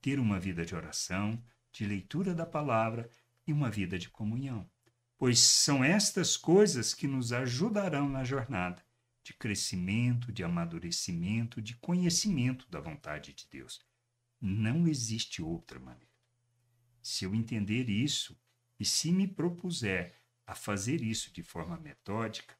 ter 0.00 0.20
uma 0.20 0.38
vida 0.38 0.64
de 0.64 0.76
oração, 0.76 1.42
de 1.72 1.84
leitura 1.84 2.32
da 2.32 2.46
palavra 2.46 3.10
e 3.44 3.52
uma 3.52 3.68
vida 3.68 3.98
de 3.98 4.08
comunhão, 4.08 4.70
pois 5.18 5.40
são 5.40 5.82
estas 5.82 6.36
coisas 6.36 6.94
que 6.94 7.08
nos 7.08 7.32
ajudarão 7.32 8.08
na 8.08 8.22
jornada 8.22 8.80
de 9.24 9.34
crescimento, 9.34 10.30
de 10.30 10.44
amadurecimento, 10.44 11.60
de 11.60 11.74
conhecimento 11.78 12.64
da 12.70 12.78
vontade 12.78 13.32
de 13.32 13.44
Deus. 13.50 13.84
Não 14.40 14.86
existe 14.86 15.42
outra 15.42 15.80
maneira. 15.80 16.15
Se 17.06 17.24
eu 17.24 17.36
entender 17.36 17.88
isso 17.88 18.36
e 18.80 18.84
se 18.84 19.12
me 19.12 19.28
propuser 19.28 20.12
a 20.44 20.56
fazer 20.56 21.00
isso 21.00 21.32
de 21.32 21.40
forma 21.40 21.78
metódica, 21.78 22.58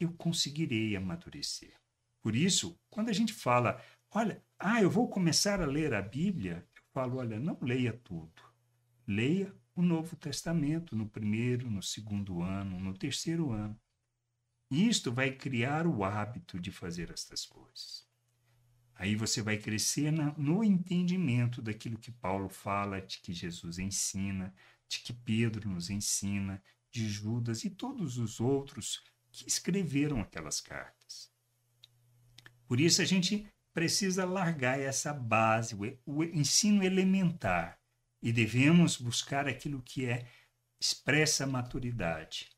eu 0.00 0.12
conseguirei 0.12 0.96
amadurecer. 0.96 1.80
Por 2.20 2.34
isso, 2.34 2.76
quando 2.90 3.08
a 3.08 3.12
gente 3.12 3.32
fala, 3.32 3.80
olha, 4.10 4.44
ah, 4.58 4.82
eu 4.82 4.90
vou 4.90 5.08
começar 5.08 5.62
a 5.62 5.66
ler 5.66 5.94
a 5.94 6.02
Bíblia, 6.02 6.68
eu 6.74 6.82
falo, 6.92 7.18
olha, 7.18 7.38
não 7.38 7.56
leia 7.62 7.92
tudo. 7.92 8.42
Leia 9.06 9.54
o 9.76 9.80
Novo 9.80 10.16
Testamento 10.16 10.96
no 10.96 11.08
primeiro, 11.08 11.70
no 11.70 11.80
segundo 11.80 12.42
ano, 12.42 12.80
no 12.80 12.98
terceiro 12.98 13.52
ano. 13.52 13.80
Isto 14.72 15.12
vai 15.12 15.30
criar 15.30 15.86
o 15.86 16.02
hábito 16.02 16.58
de 16.58 16.72
fazer 16.72 17.12
estas 17.12 17.46
coisas. 17.46 18.03
Aí 18.96 19.16
você 19.16 19.42
vai 19.42 19.56
crescer 19.56 20.12
na, 20.12 20.32
no 20.38 20.62
entendimento 20.62 21.60
daquilo 21.60 21.98
que 21.98 22.12
Paulo 22.12 22.48
fala, 22.48 23.00
de 23.00 23.18
que 23.18 23.32
Jesus 23.32 23.78
ensina, 23.78 24.54
de 24.88 25.00
que 25.00 25.12
Pedro 25.12 25.68
nos 25.68 25.90
ensina, 25.90 26.62
de 26.90 27.08
Judas 27.08 27.64
e 27.64 27.70
todos 27.70 28.18
os 28.18 28.40
outros 28.40 29.02
que 29.32 29.48
escreveram 29.48 30.20
aquelas 30.20 30.60
cartas. 30.60 31.32
Por 32.68 32.80
isso 32.80 33.02
a 33.02 33.04
gente 33.04 33.46
precisa 33.72 34.24
largar 34.24 34.78
essa 34.78 35.12
base, 35.12 35.74
o 36.06 36.22
ensino 36.22 36.84
elementar, 36.84 37.78
e 38.22 38.32
devemos 38.32 38.96
buscar 38.96 39.48
aquilo 39.48 39.82
que 39.82 40.06
é 40.06 40.26
expressa 40.80 41.46
maturidade. 41.46 42.48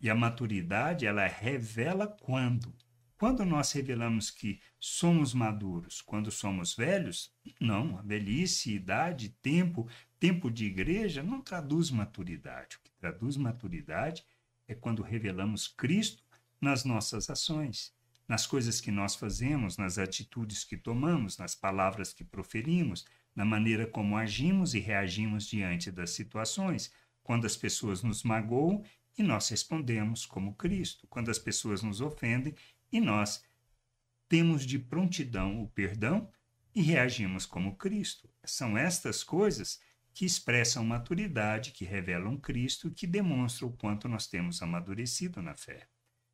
E 0.00 0.10
a 0.10 0.14
maturidade, 0.14 1.06
ela 1.06 1.26
revela 1.26 2.06
quando? 2.06 2.74
Quando 3.20 3.44
nós 3.44 3.70
revelamos 3.72 4.30
que 4.30 4.62
somos 4.78 5.34
maduros, 5.34 6.00
quando 6.00 6.30
somos 6.30 6.74
velhos? 6.74 7.30
Não, 7.60 7.98
a 7.98 8.00
velhice, 8.00 8.72
idade, 8.72 9.28
tempo, 9.42 9.86
tempo 10.18 10.50
de 10.50 10.64
igreja 10.64 11.22
não 11.22 11.42
traduz 11.42 11.90
maturidade. 11.90 12.76
O 12.76 12.80
que 12.82 12.90
traduz 12.92 13.36
maturidade 13.36 14.24
é 14.66 14.74
quando 14.74 15.02
revelamos 15.02 15.68
Cristo 15.68 16.24
nas 16.58 16.82
nossas 16.82 17.28
ações, 17.28 17.94
nas 18.26 18.46
coisas 18.46 18.80
que 18.80 18.90
nós 18.90 19.14
fazemos, 19.14 19.76
nas 19.76 19.98
atitudes 19.98 20.64
que 20.64 20.78
tomamos, 20.78 21.36
nas 21.36 21.54
palavras 21.54 22.14
que 22.14 22.24
proferimos, 22.24 23.04
na 23.36 23.44
maneira 23.44 23.86
como 23.86 24.16
agimos 24.16 24.72
e 24.72 24.78
reagimos 24.78 25.44
diante 25.44 25.90
das 25.90 26.08
situações, 26.12 26.90
quando 27.22 27.44
as 27.44 27.54
pessoas 27.54 28.02
nos 28.02 28.22
magoam 28.22 28.82
e 29.18 29.22
nós 29.22 29.50
respondemos 29.50 30.24
como 30.24 30.54
Cristo, 30.54 31.06
quando 31.10 31.30
as 31.30 31.38
pessoas 31.38 31.82
nos 31.82 32.00
ofendem 32.00 32.54
e 32.92 33.00
nós 33.00 33.42
temos 34.28 34.64
de 34.64 34.78
prontidão 34.78 35.62
o 35.62 35.68
perdão 35.68 36.30
e 36.74 36.82
reagimos 36.82 37.46
como 37.46 37.76
Cristo. 37.76 38.28
São 38.44 38.76
estas 38.78 39.24
coisas 39.24 39.80
que 40.12 40.24
expressam 40.24 40.84
maturidade, 40.84 41.72
que 41.72 41.84
revelam 41.84 42.36
Cristo, 42.36 42.90
que 42.90 43.06
demonstram 43.06 43.68
o 43.68 43.76
quanto 43.76 44.08
nós 44.08 44.26
temos 44.26 44.62
amadurecido 44.62 45.40
na 45.42 45.56
fé. 45.56 45.88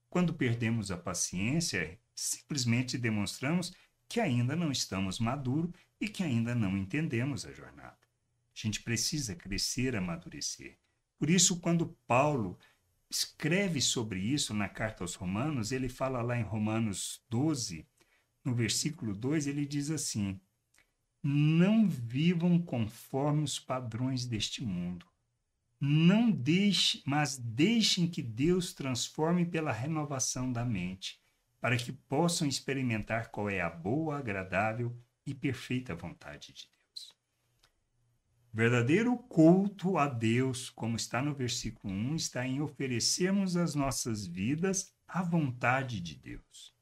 Quando 0.09 0.35
perdemos 0.35 0.91
a 0.91 0.97
paciência, 0.97 1.99
simplesmente 2.15 2.97
demonstramos 2.97 3.73
que 4.09 4.21
ainda 4.21 4.55
não 4.55 4.71
estamos 4.71 5.19
maduros 5.19 5.73
e 6.01 6.09
que 6.09 6.23
ainda 6.23 6.55
não 6.55 6.77
entendemos 6.77 7.45
a 7.45 7.53
jornada. 7.53 7.99
A 7.99 8.59
gente 8.59 8.83
precisa 8.83 9.35
crescer, 9.35 9.97
amadurecer. 9.97 10.79
Por 11.19 11.29
isso, 11.29 11.61
quando 11.61 11.97
Paulo 12.07 12.59
escreve 13.11 13.81
sobre 13.81 14.21
isso 14.21 14.53
na 14.53 14.69
carta 14.69 15.05
aos 15.05 15.15
Romanos, 15.15 15.73
ele 15.73 15.89
fala 15.89 16.23
lá 16.23 16.39
em 16.39 16.43
Romanos 16.43 17.23
12, 17.29 17.87
no 18.45 18.55
versículo 18.55 19.15
2, 19.15 19.47
ele 19.47 19.67
diz 19.67 19.91
assim: 19.91 20.41
Não 21.23 21.89
vivam 21.89 22.61
conforme 22.61 23.43
os 23.43 23.59
padrões 23.59 24.27
deste 24.27 24.65
mundo. 24.65 25.07
Não 25.81 26.31
deixe, 26.31 27.03
mas 27.05 27.37
deixem 27.37 28.09
que 28.09 28.23
Deus 28.23 28.73
transforme 28.73 29.45
pela 29.45 29.73
renovação 29.73 30.51
da 30.51 30.65
mente, 30.65 31.21
para 31.61 31.77
que 31.77 31.93
possam 31.93 32.49
experimentar 32.49 33.31
qual 33.31 33.51
é 33.51 33.61
a 33.61 33.69
boa, 33.69 34.19
agradável 34.19 34.97
e 35.27 35.35
perfeita 35.35 35.95
vontade 35.95 36.53
de 36.53 36.63
Deus. 36.63 36.76
Verdadeiro 38.57 39.19
culto 39.19 39.99
a 39.99 40.09
Deus, 40.09 40.71
como 40.71 40.97
está 40.97 41.21
no 41.21 41.35
versículo 41.35 41.93
1, 41.93 42.17
está 42.17 42.47
em 42.47 42.63
oferecermos 42.63 43.55
as 43.55 43.75
nossas 43.75 44.27
vidas 44.27 44.95
à 45.07 45.23
vontade 45.23 46.01
de 46.01 46.15
Deus. 46.15 46.75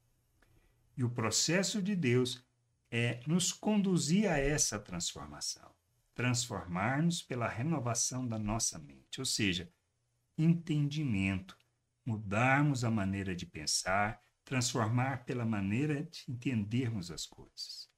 E 0.95 1.03
o 1.03 1.09
processo 1.09 1.81
de 1.81 1.93
Deus 1.93 2.41
é 2.89 3.19
nos 3.27 3.51
conduzir 3.51 4.31
a 4.31 4.37
essa 4.37 4.79
transformação, 4.79 5.69
transformar-nos 6.13 7.21
pela 7.21 7.49
renovação 7.49 8.25
da 8.25 8.39
nossa 8.39 8.79
mente, 8.79 9.19
ou 9.19 9.25
seja, 9.25 9.69
entendimento, 10.37 11.57
mudarmos 12.05 12.85
a 12.85 12.89
maneira 12.89 13.35
de 13.35 13.45
pensar, 13.45 14.21
transformar 14.45 15.25
pela 15.25 15.45
maneira 15.45 16.05
de 16.05 16.23
entendermos 16.29 17.11
as 17.11 17.25
coisas. 17.25 17.93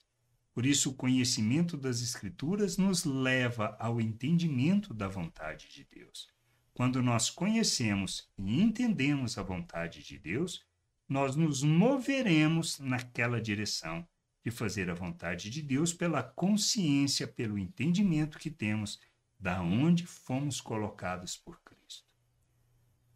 Por 0.57 0.65
isso, 0.65 0.89
o 0.89 0.95
conhecimento 0.95 1.77
das 1.77 2.01
Escrituras 2.01 2.77
nos 2.77 3.03
leva 3.05 3.77
ao 3.79 4.01
entendimento 4.01 4.91
da 4.91 5.07
vontade 5.07 5.69
de 5.69 5.83
Deus. 5.83 6.29
Quando 6.73 6.99
nós 6.99 7.29
conhecemos 7.29 8.27
e 8.39 8.59
entendemos 8.59 9.37
a 9.37 9.43
vontade 9.43 10.01
de 10.01 10.17
Deus, 10.17 10.65
nós 11.07 11.35
nos 11.35 11.61
moveremos 11.61 12.79
naquela 12.79 13.39
direção 13.39 14.03
de 14.43 14.49
fazer 14.49 14.89
a 14.89 14.95
vontade 14.95 15.51
de 15.51 15.61
Deus 15.61 15.93
pela 15.93 16.23
consciência, 16.23 17.27
pelo 17.27 17.59
entendimento 17.59 18.39
que 18.39 18.49
temos 18.49 18.99
da 19.39 19.61
onde 19.61 20.07
fomos 20.07 20.59
colocados 20.59 21.37
por 21.37 21.61
Cristo. 21.61 22.03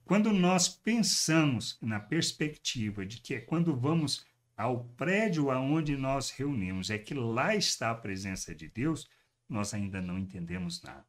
Quando 0.06 0.32
nós 0.32 0.70
pensamos 0.70 1.76
na 1.82 2.00
perspectiva 2.00 3.04
de 3.04 3.20
que 3.20 3.34
é 3.34 3.40
quando 3.40 3.76
vamos 3.76 4.30
ao 4.56 4.86
prédio 4.96 5.50
aonde 5.50 5.98
nós 5.98 6.30
reunimos, 6.30 6.90
é 6.90 6.98
que 6.98 7.14
lá 7.14 7.56
está 7.56 7.92
a 7.92 7.96
presença 7.96 8.54
de 8.54 8.68
Deus, 8.68 9.10
nós 9.48 9.74
ainda 9.74 10.02
não 10.02 10.18
entendemos 10.18 10.82
nada. 10.82 11.06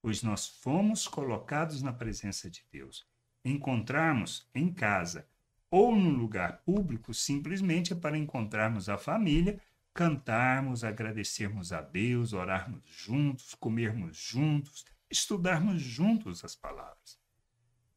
Pois 0.00 0.22
nós 0.22 0.46
fomos 0.46 1.08
colocados 1.08 1.82
na 1.82 1.92
presença 1.92 2.50
de 2.50 2.64
Deus. 2.70 3.06
Encontrarmos 3.44 4.48
em 4.54 4.72
casa 4.72 5.26
ou 5.70 5.96
no 5.96 6.10
lugar 6.10 6.58
público 6.58 7.12
simplesmente 7.12 7.92
é 7.92 7.96
para 7.96 8.16
encontrarmos 8.16 8.88
a 8.88 8.96
família, 8.96 9.60
cantarmos, 9.92 10.84
agradecermos 10.84 11.72
a 11.72 11.80
Deus, 11.80 12.32
orarmos 12.32 12.82
juntos, 12.86 13.54
comermos 13.54 14.16
juntos, 14.16 14.84
estudarmos 15.10 15.80
juntos 15.80 16.44
as 16.44 16.54
palavras. 16.54 17.18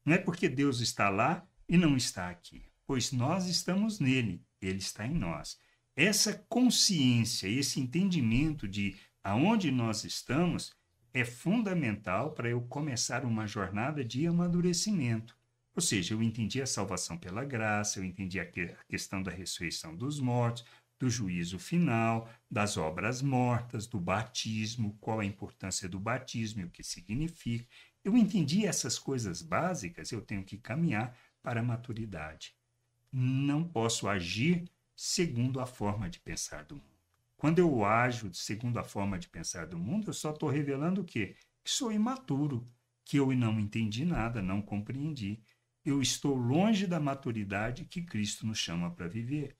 Não 0.04 0.14
é 0.14 0.18
porque 0.18 0.48
Deus 0.48 0.80
está 0.80 1.08
lá 1.08 1.46
e 1.68 1.76
não 1.76 1.96
está 1.96 2.30
aqui, 2.30 2.64
pois 2.86 3.12
nós 3.12 3.46
estamos 3.46 4.00
nele 4.00 4.42
ele 4.60 4.78
está 4.78 5.06
em 5.06 5.14
nós. 5.14 5.58
Essa 5.96 6.32
consciência, 6.48 7.48
esse 7.48 7.80
entendimento 7.80 8.68
de 8.68 8.96
aonde 9.22 9.70
nós 9.70 10.04
estamos 10.04 10.72
é 11.12 11.24
fundamental 11.24 12.32
para 12.32 12.48
eu 12.48 12.60
começar 12.62 13.24
uma 13.24 13.46
jornada 13.46 14.04
de 14.04 14.26
amadurecimento. 14.26 15.36
Ou 15.74 15.82
seja, 15.82 16.14
eu 16.14 16.22
entendi 16.22 16.60
a 16.62 16.66
salvação 16.66 17.16
pela 17.16 17.44
graça, 17.44 17.98
eu 17.98 18.04
entendi 18.04 18.38
a, 18.38 18.44
a 18.44 18.84
questão 18.88 19.22
da 19.22 19.30
ressurreição 19.30 19.96
dos 19.96 20.20
mortos, 20.20 20.64
do 20.98 21.08
juízo 21.08 21.58
final, 21.58 22.28
das 22.50 22.76
obras 22.76 23.22
mortas, 23.22 23.86
do 23.86 24.00
batismo, 24.00 24.96
qual 25.00 25.20
a 25.20 25.24
importância 25.24 25.88
do 25.88 25.98
batismo 25.98 26.60
e 26.60 26.64
o 26.64 26.70
que 26.70 26.82
significa. 26.82 27.66
Eu 28.04 28.16
entendi 28.16 28.66
essas 28.66 28.98
coisas 28.98 29.42
básicas, 29.42 30.10
eu 30.10 30.20
tenho 30.20 30.44
que 30.44 30.58
caminhar 30.58 31.16
para 31.42 31.60
a 31.60 31.62
maturidade 31.62 32.57
não 33.12 33.64
posso 33.64 34.08
agir 34.08 34.70
segundo 34.94 35.60
a 35.60 35.66
forma 35.66 36.08
de 36.10 36.20
pensar 36.20 36.64
do 36.64 36.76
mundo. 36.76 36.98
Quando 37.36 37.60
eu 37.60 37.84
ajo 37.84 38.34
segundo 38.34 38.78
a 38.78 38.84
forma 38.84 39.18
de 39.18 39.28
pensar 39.28 39.66
do 39.66 39.78
mundo, 39.78 40.08
eu 40.08 40.14
só 40.14 40.32
estou 40.32 40.48
revelando 40.48 41.02
o 41.02 41.04
quê? 41.04 41.36
Que 41.62 41.70
sou 41.70 41.92
imaturo, 41.92 42.68
que 43.04 43.16
eu 43.16 43.32
não 43.32 43.60
entendi 43.60 44.04
nada, 44.04 44.42
não 44.42 44.60
compreendi. 44.60 45.40
Eu 45.84 46.02
estou 46.02 46.34
longe 46.34 46.86
da 46.86 46.98
maturidade 46.98 47.84
que 47.84 48.02
Cristo 48.02 48.44
nos 48.44 48.58
chama 48.58 48.90
para 48.90 49.06
viver 49.06 49.56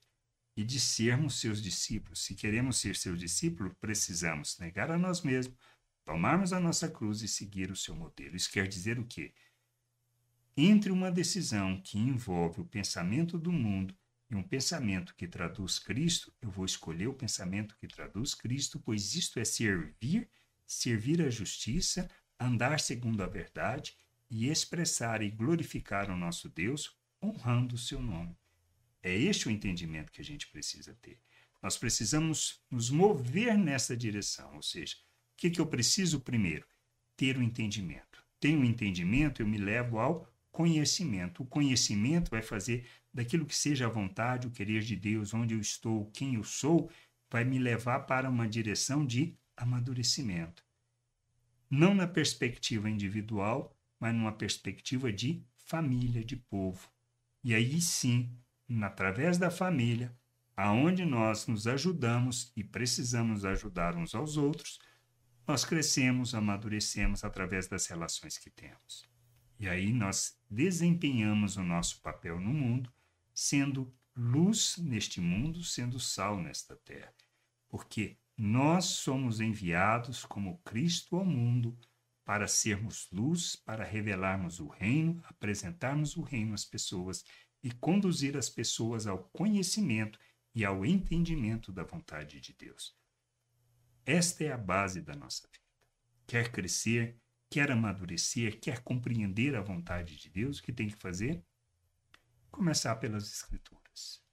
e 0.57 0.63
de 0.63 0.77
sermos 0.77 1.39
seus 1.39 1.61
discípulos. 1.63 2.21
Se 2.25 2.35
queremos 2.35 2.77
ser 2.77 2.97
seus 2.97 3.17
discípulos, 3.17 3.73
precisamos 3.79 4.59
negar 4.59 4.91
a 4.91 4.97
nós 4.97 5.21
mesmos, 5.21 5.57
tomarmos 6.03 6.51
a 6.51 6.59
nossa 6.59 6.89
cruz 6.89 7.21
e 7.21 7.29
seguir 7.29 7.71
o 7.71 7.77
seu 7.77 7.95
modelo. 7.95 8.35
Isso 8.35 8.51
quer 8.51 8.67
dizer 8.67 8.99
o 8.99 9.05
quê? 9.05 9.33
Entre 10.61 10.91
uma 10.91 11.09
decisão 11.09 11.79
que 11.79 11.97
envolve 11.97 12.59
o 12.59 12.65
pensamento 12.65 13.37
do 13.39 13.49
mundo 13.49 13.95
e 14.29 14.35
um 14.35 14.43
pensamento 14.43 15.15
que 15.15 15.25
traduz 15.25 15.79
Cristo, 15.79 16.33
eu 16.41 16.51
vou 16.51 16.65
escolher 16.65 17.07
o 17.07 17.13
pensamento 17.13 17.77
que 17.77 17.87
traduz 17.87 18.35
Cristo, 18.35 18.77
pois 18.77 19.15
isto 19.15 19.39
é 19.39 19.45
servir, 19.45 20.29
servir 20.67 21.21
a 21.21 21.29
justiça, 21.29 22.09
andar 22.37 22.81
segundo 22.81 23.23
a 23.23 23.25
verdade 23.25 23.95
e 24.29 24.49
expressar 24.49 25.21
e 25.21 25.31
glorificar 25.31 26.11
o 26.11 26.17
nosso 26.17 26.49
Deus, 26.49 26.93
honrando 27.23 27.75
o 27.75 27.79
seu 27.79 28.01
nome. 28.01 28.37
É 29.01 29.15
este 29.15 29.47
o 29.47 29.51
entendimento 29.51 30.11
que 30.11 30.19
a 30.19 30.25
gente 30.25 30.45
precisa 30.49 30.93
ter. 30.95 31.21
Nós 31.63 31.77
precisamos 31.77 32.61
nos 32.69 32.89
mover 32.89 33.57
nessa 33.57 33.95
direção, 33.95 34.57
ou 34.57 34.61
seja, 34.61 34.97
o 34.97 35.37
que, 35.37 35.51
que 35.51 35.61
eu 35.61 35.67
preciso 35.67 36.19
primeiro? 36.19 36.67
Ter 37.15 37.37
o 37.37 37.41
entendimento. 37.41 38.21
Tenho 38.41 38.59
o 38.59 38.65
entendimento, 38.65 39.41
eu 39.41 39.47
me 39.47 39.57
levo 39.57 39.99
ao 39.99 40.27
conhecimento. 40.51 41.43
O 41.43 41.47
conhecimento 41.47 42.31
vai 42.31 42.41
fazer 42.41 42.85
daquilo 43.13 43.45
que 43.45 43.55
seja 43.55 43.85
a 43.87 43.89
vontade, 43.89 44.47
o 44.47 44.51
querer 44.51 44.81
de 44.81 44.95
Deus, 44.95 45.33
onde 45.33 45.53
eu 45.53 45.59
estou, 45.59 46.09
quem 46.11 46.35
eu 46.35 46.43
sou, 46.43 46.89
vai 47.29 47.43
me 47.43 47.59
levar 47.59 48.01
para 48.01 48.29
uma 48.29 48.47
direção 48.47 49.05
de 49.05 49.37
amadurecimento. 49.55 50.63
não 51.69 51.93
na 51.93 52.07
perspectiva 52.07 52.89
individual, 52.89 53.75
mas 53.99 54.13
numa 54.15 54.31
perspectiva 54.31 55.11
de 55.11 55.43
família, 55.57 56.23
de 56.23 56.35
povo. 56.35 56.89
E 57.43 57.53
aí 57.53 57.79
sim, 57.81 58.31
através 58.81 59.37
da 59.37 59.51
família, 59.51 60.15
aonde 60.55 61.05
nós 61.05 61.47
nos 61.47 61.67
ajudamos 61.67 62.51
e 62.55 62.63
precisamos 62.63 63.45
ajudar 63.45 63.95
uns 63.95 64.15
aos 64.15 64.37
outros, 64.37 64.79
nós 65.47 65.65
crescemos, 65.65 66.35
amadurecemos 66.35 67.23
através 67.23 67.67
das 67.67 67.87
relações 67.87 68.37
que 68.37 68.49
temos. 68.49 69.08
E 69.59 69.67
aí 69.67 69.91
nós 69.91 70.39
desempenhamos 70.49 71.57
o 71.57 71.63
nosso 71.63 72.01
papel 72.01 72.39
no 72.39 72.53
mundo, 72.53 72.91
sendo 73.33 73.93
luz 74.15 74.77
neste 74.77 75.19
mundo, 75.19 75.63
sendo 75.63 75.99
sal 75.99 76.41
nesta 76.41 76.77
terra. 76.77 77.13
Porque 77.67 78.17
nós 78.37 78.85
somos 78.85 79.41
enviados 79.41 80.23
como 80.25 80.59
Cristo 80.59 81.17
ao 81.17 81.25
mundo 81.25 81.77
para 82.23 82.47
sermos 82.47 83.09
luz, 83.11 83.55
para 83.55 83.83
revelarmos 83.83 84.59
o 84.59 84.67
reino, 84.67 85.21
apresentarmos 85.25 86.15
o 86.15 86.21
reino 86.21 86.53
às 86.53 86.63
pessoas 86.63 87.25
e 87.61 87.71
conduzir 87.71 88.37
as 88.37 88.49
pessoas 88.49 89.07
ao 89.07 89.25
conhecimento 89.33 90.17
e 90.55 90.63
ao 90.63 90.85
entendimento 90.85 91.71
da 91.71 91.83
vontade 91.83 92.39
de 92.39 92.53
Deus. 92.53 92.95
Esta 94.05 94.45
é 94.45 94.51
a 94.51 94.57
base 94.57 95.01
da 95.01 95.15
nossa 95.15 95.47
vida. 95.47 95.65
Quer 96.25 96.51
crescer, 96.51 97.19
quer 97.49 97.71
amadurecer, 97.71 98.59
quer 98.59 98.81
compreender 98.83 99.55
a 99.55 99.61
vontade 99.61 100.15
de 100.15 100.29
Deus, 100.29 100.59
o 100.59 100.63
que 100.63 100.71
tem 100.71 100.87
que 100.87 100.95
fazer? 100.95 101.43
Começar 102.51 102.95
pelas 102.97 103.31
Escrituras. 103.31 104.23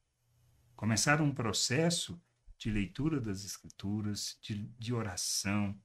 Começar 0.74 1.22
um 1.22 1.32
processo 1.32 2.20
de 2.58 2.70
leitura 2.70 3.20
das 3.20 3.44
Escrituras, 3.44 4.38
de, 4.42 4.66
de 4.78 4.92
oração. 4.92 5.78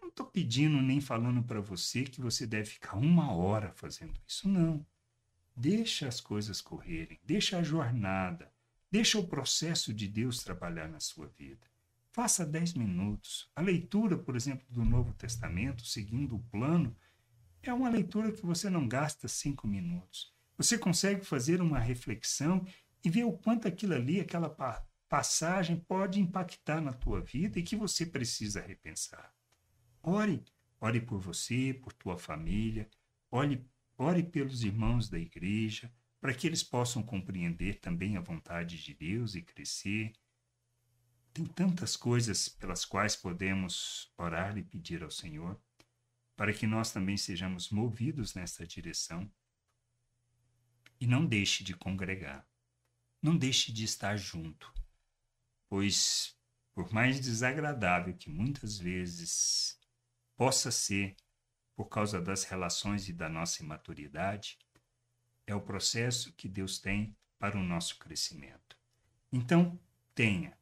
Não 0.00 0.08
estou 0.08 0.26
pedindo 0.26 0.80
nem 0.80 1.00
falando 1.00 1.42
para 1.42 1.60
você 1.60 2.04
que 2.04 2.20
você 2.20 2.46
deve 2.46 2.70
ficar 2.70 2.96
uma 2.96 3.32
hora 3.32 3.72
fazendo 3.72 4.18
isso, 4.26 4.48
não. 4.48 4.86
Deixa 5.54 6.08
as 6.08 6.20
coisas 6.20 6.60
correrem, 6.60 7.20
deixa 7.22 7.58
a 7.58 7.62
jornada, 7.62 8.52
deixa 8.90 9.18
o 9.18 9.28
processo 9.28 9.92
de 9.92 10.08
Deus 10.08 10.42
trabalhar 10.42 10.88
na 10.88 11.00
sua 11.00 11.28
vida. 11.28 11.73
Faça 12.14 12.46
10 12.46 12.74
minutos. 12.74 13.50
A 13.56 13.60
leitura, 13.60 14.16
por 14.16 14.36
exemplo, 14.36 14.64
do 14.70 14.84
Novo 14.84 15.12
Testamento, 15.14 15.84
seguindo 15.84 16.36
o 16.36 16.44
plano, 16.44 16.96
é 17.60 17.72
uma 17.72 17.88
leitura 17.88 18.30
que 18.30 18.46
você 18.46 18.70
não 18.70 18.86
gasta 18.86 19.26
cinco 19.26 19.66
minutos. 19.66 20.32
Você 20.56 20.78
consegue 20.78 21.24
fazer 21.24 21.60
uma 21.60 21.80
reflexão 21.80 22.64
e 23.04 23.10
ver 23.10 23.24
o 23.24 23.32
quanto 23.32 23.66
aquilo 23.66 23.94
ali, 23.94 24.20
aquela 24.20 24.48
passagem 25.08 25.76
pode 25.76 26.20
impactar 26.20 26.80
na 26.80 26.92
tua 26.92 27.20
vida 27.20 27.58
e 27.58 27.64
que 27.64 27.74
você 27.74 28.06
precisa 28.06 28.60
repensar. 28.60 29.34
Ore, 30.00 30.40
ore 30.80 31.00
por 31.00 31.18
você, 31.18 31.74
por 31.74 31.92
tua 31.92 32.16
família, 32.16 32.88
ore, 33.28 33.68
ore 33.98 34.22
pelos 34.22 34.62
irmãos 34.62 35.08
da 35.08 35.18
igreja, 35.18 35.92
para 36.20 36.32
que 36.32 36.46
eles 36.46 36.62
possam 36.62 37.02
compreender 37.02 37.80
também 37.80 38.16
a 38.16 38.20
vontade 38.20 38.80
de 38.80 38.94
Deus 38.94 39.34
e 39.34 39.42
crescer 39.42 40.12
tem 41.34 41.44
tantas 41.44 41.96
coisas 41.96 42.48
pelas 42.48 42.84
quais 42.84 43.16
podemos 43.16 44.08
orar 44.16 44.56
e 44.56 44.62
pedir 44.62 45.02
ao 45.02 45.10
Senhor, 45.10 45.60
para 46.36 46.54
que 46.54 46.64
nós 46.64 46.92
também 46.92 47.16
sejamos 47.16 47.70
movidos 47.70 48.34
nessa 48.34 48.64
direção. 48.64 49.28
E 51.00 51.08
não 51.08 51.26
deixe 51.26 51.64
de 51.64 51.74
congregar, 51.74 52.46
não 53.20 53.36
deixe 53.36 53.72
de 53.72 53.82
estar 53.82 54.16
junto, 54.16 54.72
pois, 55.68 56.38
por 56.72 56.92
mais 56.92 57.18
desagradável 57.18 58.14
que 58.16 58.30
muitas 58.30 58.78
vezes 58.78 59.76
possa 60.36 60.70
ser 60.70 61.16
por 61.74 61.86
causa 61.86 62.20
das 62.20 62.44
relações 62.44 63.08
e 63.08 63.12
da 63.12 63.28
nossa 63.28 63.60
imaturidade, 63.60 64.56
é 65.44 65.54
o 65.54 65.60
processo 65.60 66.32
que 66.34 66.48
Deus 66.48 66.78
tem 66.78 67.16
para 67.40 67.58
o 67.58 67.62
nosso 67.62 67.98
crescimento. 67.98 68.78
Então, 69.32 69.76
tenha 70.14 70.56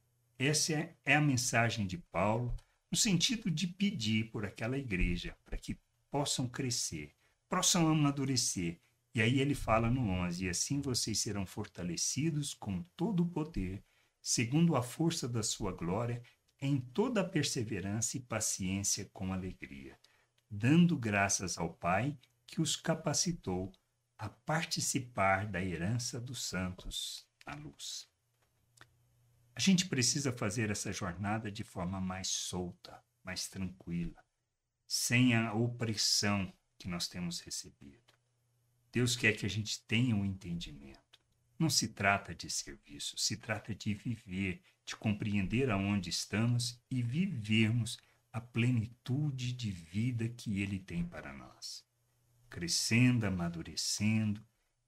essa 0.47 0.73
é, 1.05 1.15
a 1.15 1.21
mensagem 1.21 1.87
de 1.87 1.99
Paulo, 1.99 2.55
no 2.91 2.97
sentido 2.97 3.51
de 3.51 3.67
pedir 3.67 4.31
por 4.31 4.45
aquela 4.45 4.77
igreja 4.77 5.37
para 5.45 5.57
que 5.57 5.79
possam 6.11 6.49
crescer, 6.49 7.15
possam 7.49 7.89
amadurecer. 7.89 8.81
E 9.15 9.21
aí 9.21 9.41
ele 9.41 9.55
fala 9.55 9.91
no 9.91 10.09
11: 10.09 10.45
E 10.45 10.49
assim 10.49 10.81
vocês 10.81 11.19
serão 11.19 11.47
fortalecidos 11.47 12.55
com 12.55 12.83
todo 12.97 13.23
o 13.23 13.29
poder, 13.29 13.83
segundo 14.21 14.77
a 14.77 14.83
força 14.83 15.29
da 15.29 15.43
sua 15.43 15.73
glória, 15.73 16.23
em 16.61 16.79
toda 16.79 17.21
a 17.21 17.29
perseverança 17.29 18.17
e 18.17 18.21
paciência 18.21 19.09
com 19.13 19.33
alegria, 19.33 19.99
dando 20.51 20.97
graças 20.97 21.59
ao 21.59 21.73
Pai 21.75 22.17
que 22.47 22.61
os 22.61 22.77
capacitou 22.77 23.73
a 24.19 24.29
participar 24.29 25.47
da 25.47 25.63
herança 25.63 26.21
dos 26.21 26.45
santos 26.45 27.27
na 27.47 27.55
luz. 27.55 28.12
A 29.55 29.61
gente 29.61 29.87
precisa 29.87 30.33
fazer 30.33 30.71
essa 30.71 30.93
jornada 30.93 31.51
de 31.51 31.63
forma 31.63 32.01
mais 32.01 32.29
solta, 32.29 33.03
mais 33.23 33.49
tranquila, 33.49 34.25
sem 34.87 35.35
a 35.35 35.53
opressão 35.53 36.53
que 36.79 36.89
nós 36.89 37.07
temos 37.07 37.41
recebido. 37.41 38.13
Deus 38.91 39.15
quer 39.15 39.37
que 39.37 39.47
a 39.47 39.51
gente 39.51 39.83
tenha 39.87 40.17
um 40.17 40.25
entendimento. 40.25 41.01
Não 41.59 41.71
se 41.71 41.89
trata 41.89 42.35
de 42.35 42.51
serviço, 42.51 43.17
se 43.19 43.37
trata 43.37 43.75
de 43.75 43.95
viver, 43.95 44.63
de 44.85 44.97
compreender 44.97 45.71
aonde 45.71 46.11
estamos 46.11 46.83
e 46.91 47.03
vivermos 47.03 47.99
a 48.33 48.41
plenitude 48.41 49.53
de 49.53 49.71
vida 49.71 50.29
que 50.29 50.61
Ele 50.61 50.79
tem 50.79 51.05
para 51.05 51.33
nós. 51.33 51.85
Crescendo, 52.49 53.25
amadurecendo, 53.25 54.45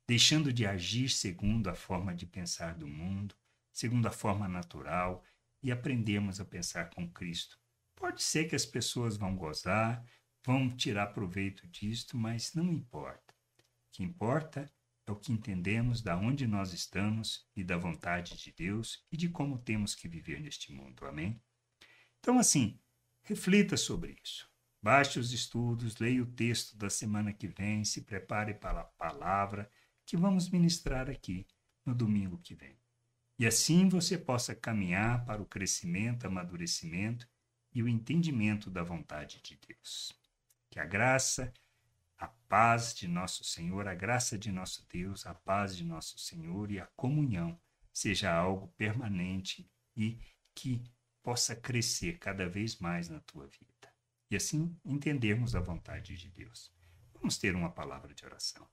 deixando 0.06 0.52
de 0.52 0.66
agir 0.66 1.10
segundo 1.10 1.68
a 1.68 1.74
forma 1.74 2.14
de 2.14 2.26
pensar 2.26 2.74
do 2.74 2.88
mundo, 2.88 3.34
segundo 3.74 4.06
a 4.06 4.12
forma 4.12 4.48
natural 4.48 5.22
e 5.60 5.72
aprendemos 5.72 6.40
a 6.40 6.44
pensar 6.44 6.88
com 6.90 7.10
Cristo. 7.10 7.58
Pode 7.96 8.22
ser 8.22 8.48
que 8.48 8.54
as 8.54 8.64
pessoas 8.64 9.16
vão 9.16 9.36
gozar, 9.36 10.04
vão 10.44 10.74
tirar 10.74 11.08
proveito 11.08 11.66
disto, 11.66 12.16
mas 12.16 12.54
não 12.54 12.72
importa. 12.72 13.34
O 13.58 13.92
que 13.92 14.04
importa 14.04 14.72
é 15.06 15.12
o 15.12 15.16
que 15.16 15.32
entendemos 15.32 16.00
da 16.00 16.16
onde 16.16 16.46
nós 16.46 16.72
estamos 16.72 17.46
e 17.54 17.64
da 17.64 17.76
vontade 17.76 18.36
de 18.36 18.52
Deus 18.52 19.04
e 19.10 19.16
de 19.16 19.28
como 19.28 19.58
temos 19.58 19.94
que 19.94 20.08
viver 20.08 20.40
neste 20.40 20.72
mundo. 20.72 21.04
Amém? 21.04 21.42
Então, 22.20 22.38
assim, 22.38 22.78
reflita 23.22 23.76
sobre 23.76 24.16
isso. 24.22 24.48
Baixe 24.80 25.18
os 25.18 25.32
estudos, 25.32 25.96
leia 25.96 26.22
o 26.22 26.26
texto 26.26 26.76
da 26.76 26.90
semana 26.90 27.32
que 27.32 27.48
vem, 27.48 27.84
se 27.84 28.02
prepare 28.02 28.54
para 28.54 28.80
a 28.80 28.84
palavra 28.84 29.70
que 30.06 30.16
vamos 30.16 30.50
ministrar 30.50 31.08
aqui 31.10 31.46
no 31.84 31.94
domingo 31.94 32.38
que 32.38 32.54
vem. 32.54 32.83
E 33.38 33.46
assim 33.46 33.88
você 33.88 34.16
possa 34.16 34.54
caminhar 34.54 35.24
para 35.24 35.42
o 35.42 35.46
crescimento, 35.46 36.26
amadurecimento 36.26 37.28
e 37.72 37.82
o 37.82 37.88
entendimento 37.88 38.70
da 38.70 38.82
vontade 38.82 39.40
de 39.42 39.58
Deus. 39.66 40.12
Que 40.70 40.78
a 40.78 40.84
graça, 40.84 41.52
a 42.16 42.28
paz 42.28 42.94
de 42.94 43.08
nosso 43.08 43.42
Senhor, 43.42 43.88
a 43.88 43.94
graça 43.94 44.38
de 44.38 44.52
nosso 44.52 44.86
Deus, 44.88 45.26
a 45.26 45.34
paz 45.34 45.76
de 45.76 45.84
nosso 45.84 46.18
Senhor 46.18 46.70
e 46.70 46.78
a 46.78 46.86
comunhão 46.96 47.60
seja 47.92 48.32
algo 48.32 48.68
permanente 48.76 49.68
e 49.96 50.18
que 50.54 50.82
possa 51.22 51.56
crescer 51.56 52.18
cada 52.18 52.48
vez 52.48 52.78
mais 52.78 53.08
na 53.08 53.18
tua 53.20 53.46
vida. 53.46 53.92
E 54.30 54.36
assim 54.36 54.76
entendermos 54.84 55.56
a 55.56 55.60
vontade 55.60 56.16
de 56.16 56.28
Deus. 56.28 56.72
Vamos 57.14 57.38
ter 57.38 57.54
uma 57.54 57.70
palavra 57.70 58.14
de 58.14 58.24
oração. 58.24 58.68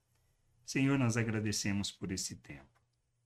Senhor, 0.66 0.98
nós 0.98 1.18
agradecemos 1.18 1.92
por 1.92 2.12
esse 2.12 2.36
tempo. 2.36 2.81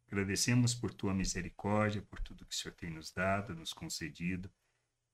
Agradecemos 0.07 0.73
por 0.73 0.93
tua 0.93 1.13
misericórdia, 1.13 2.01
por 2.01 2.19
tudo 2.19 2.45
que 2.45 2.55
o 2.55 2.57
Senhor 2.57 2.75
tem 2.75 2.89
nos 2.89 3.11
dado, 3.11 3.55
nos 3.55 3.73
concedido. 3.73 4.51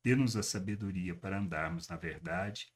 Dê-nos 0.04 0.36
a 0.36 0.44
sabedoria 0.44 1.16
para 1.16 1.40
andarmos 1.40 1.88
na 1.88 1.96
verdade, 1.96 2.74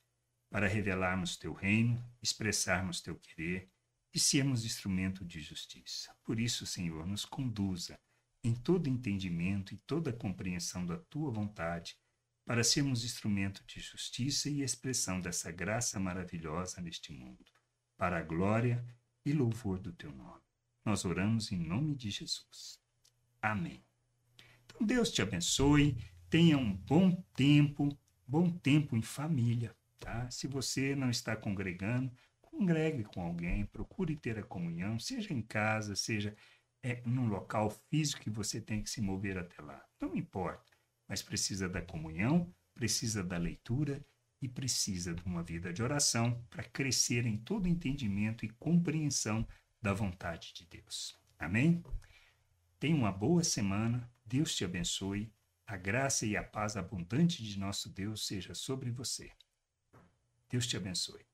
para 0.49 0.67
revelarmos 0.67 1.37
teu 1.37 1.53
reino, 1.53 2.01
expressarmos 2.21 3.01
teu 3.01 3.15
querer 3.15 3.69
e 4.13 4.19
sermos 4.19 4.63
instrumento 4.63 5.25
de 5.25 5.41
justiça. 5.41 6.15
Por 6.23 6.39
isso, 6.39 6.65
Senhor, 6.65 7.05
nos 7.05 7.25
conduza 7.25 7.99
em 8.41 8.53
todo 8.53 8.87
entendimento 8.87 9.73
e 9.73 9.77
toda 9.77 10.13
compreensão 10.13 10.85
da 10.85 10.97
tua 10.97 11.31
vontade, 11.31 11.97
para 12.45 12.63
sermos 12.63 13.03
instrumento 13.03 13.65
de 13.65 13.79
justiça 13.79 14.49
e 14.49 14.61
expressão 14.61 15.19
dessa 15.19 15.51
graça 15.51 15.99
maravilhosa 15.99 16.79
neste 16.79 17.11
mundo, 17.11 17.43
para 17.97 18.19
a 18.19 18.23
glória 18.23 18.85
e 19.25 19.33
louvor 19.33 19.79
do 19.79 19.91
teu 19.91 20.11
nome. 20.11 20.44
Nós 20.85 21.03
oramos 21.03 21.51
em 21.51 21.57
nome 21.57 21.95
de 21.95 22.11
Jesus. 22.11 22.79
Amém. 23.41 23.83
Então 24.65 24.85
Deus 24.85 25.09
te 25.09 25.21
abençoe, 25.21 25.97
tenha 26.29 26.57
um 26.57 26.73
bom 26.73 27.11
tempo, 27.35 27.89
bom 28.27 28.51
tempo 28.51 28.95
em 28.95 29.01
família, 29.01 29.75
tá? 29.99 30.29
Se 30.29 30.47
você 30.47 30.95
não 30.95 31.09
está 31.09 31.35
congregando, 31.35 32.11
congregue 32.39 33.03
com 33.03 33.21
alguém, 33.21 33.65
procure 33.65 34.15
ter 34.15 34.37
a 34.37 34.43
comunhão, 34.43 34.99
seja 34.99 35.33
em 35.33 35.41
casa, 35.41 35.95
seja 35.95 36.35
é, 36.83 37.01
num 37.05 37.27
local 37.27 37.71
físico 37.89 38.21
que 38.21 38.29
você 38.29 38.61
tem 38.61 38.83
que 38.83 38.89
se 38.89 39.01
mover 39.01 39.39
até 39.39 39.61
lá. 39.63 39.83
Não 39.99 40.15
importa, 40.15 40.71
mas 41.07 41.23
precisa 41.23 41.67
da 41.67 41.81
comunhão, 41.81 42.53
precisa 42.75 43.23
da 43.23 43.37
leitura 43.37 44.05
e 44.39 44.47
precisa 44.47 45.15
de 45.15 45.23
uma 45.23 45.41
vida 45.41 45.73
de 45.73 45.81
oração 45.81 46.45
para 46.49 46.63
crescer 46.63 47.25
em 47.25 47.37
todo 47.37 47.67
entendimento 47.67 48.45
e 48.45 48.49
compreensão 48.49 49.47
da 49.85 49.93
vontade 49.93 50.51
de 50.51 50.65
Deus. 50.65 51.15
Amém? 51.37 51.83
Tenha 52.79 52.95
uma 52.95 53.11
boa 53.11 53.43
semana, 53.43 54.11
Deus 54.25 54.55
te 54.55 54.65
abençoe, 54.65 55.31
a 55.67 55.77
graça 55.77 56.25
e 56.25 56.35
a 56.35 56.43
paz 56.43 56.75
abundante 56.75 57.43
de 57.43 57.59
nosso 57.59 57.87
Deus 57.89 58.25
seja 58.25 58.55
sobre 58.55 58.89
você. 58.89 59.31
Deus 60.49 60.65
te 60.65 60.75
abençoe. 60.75 61.24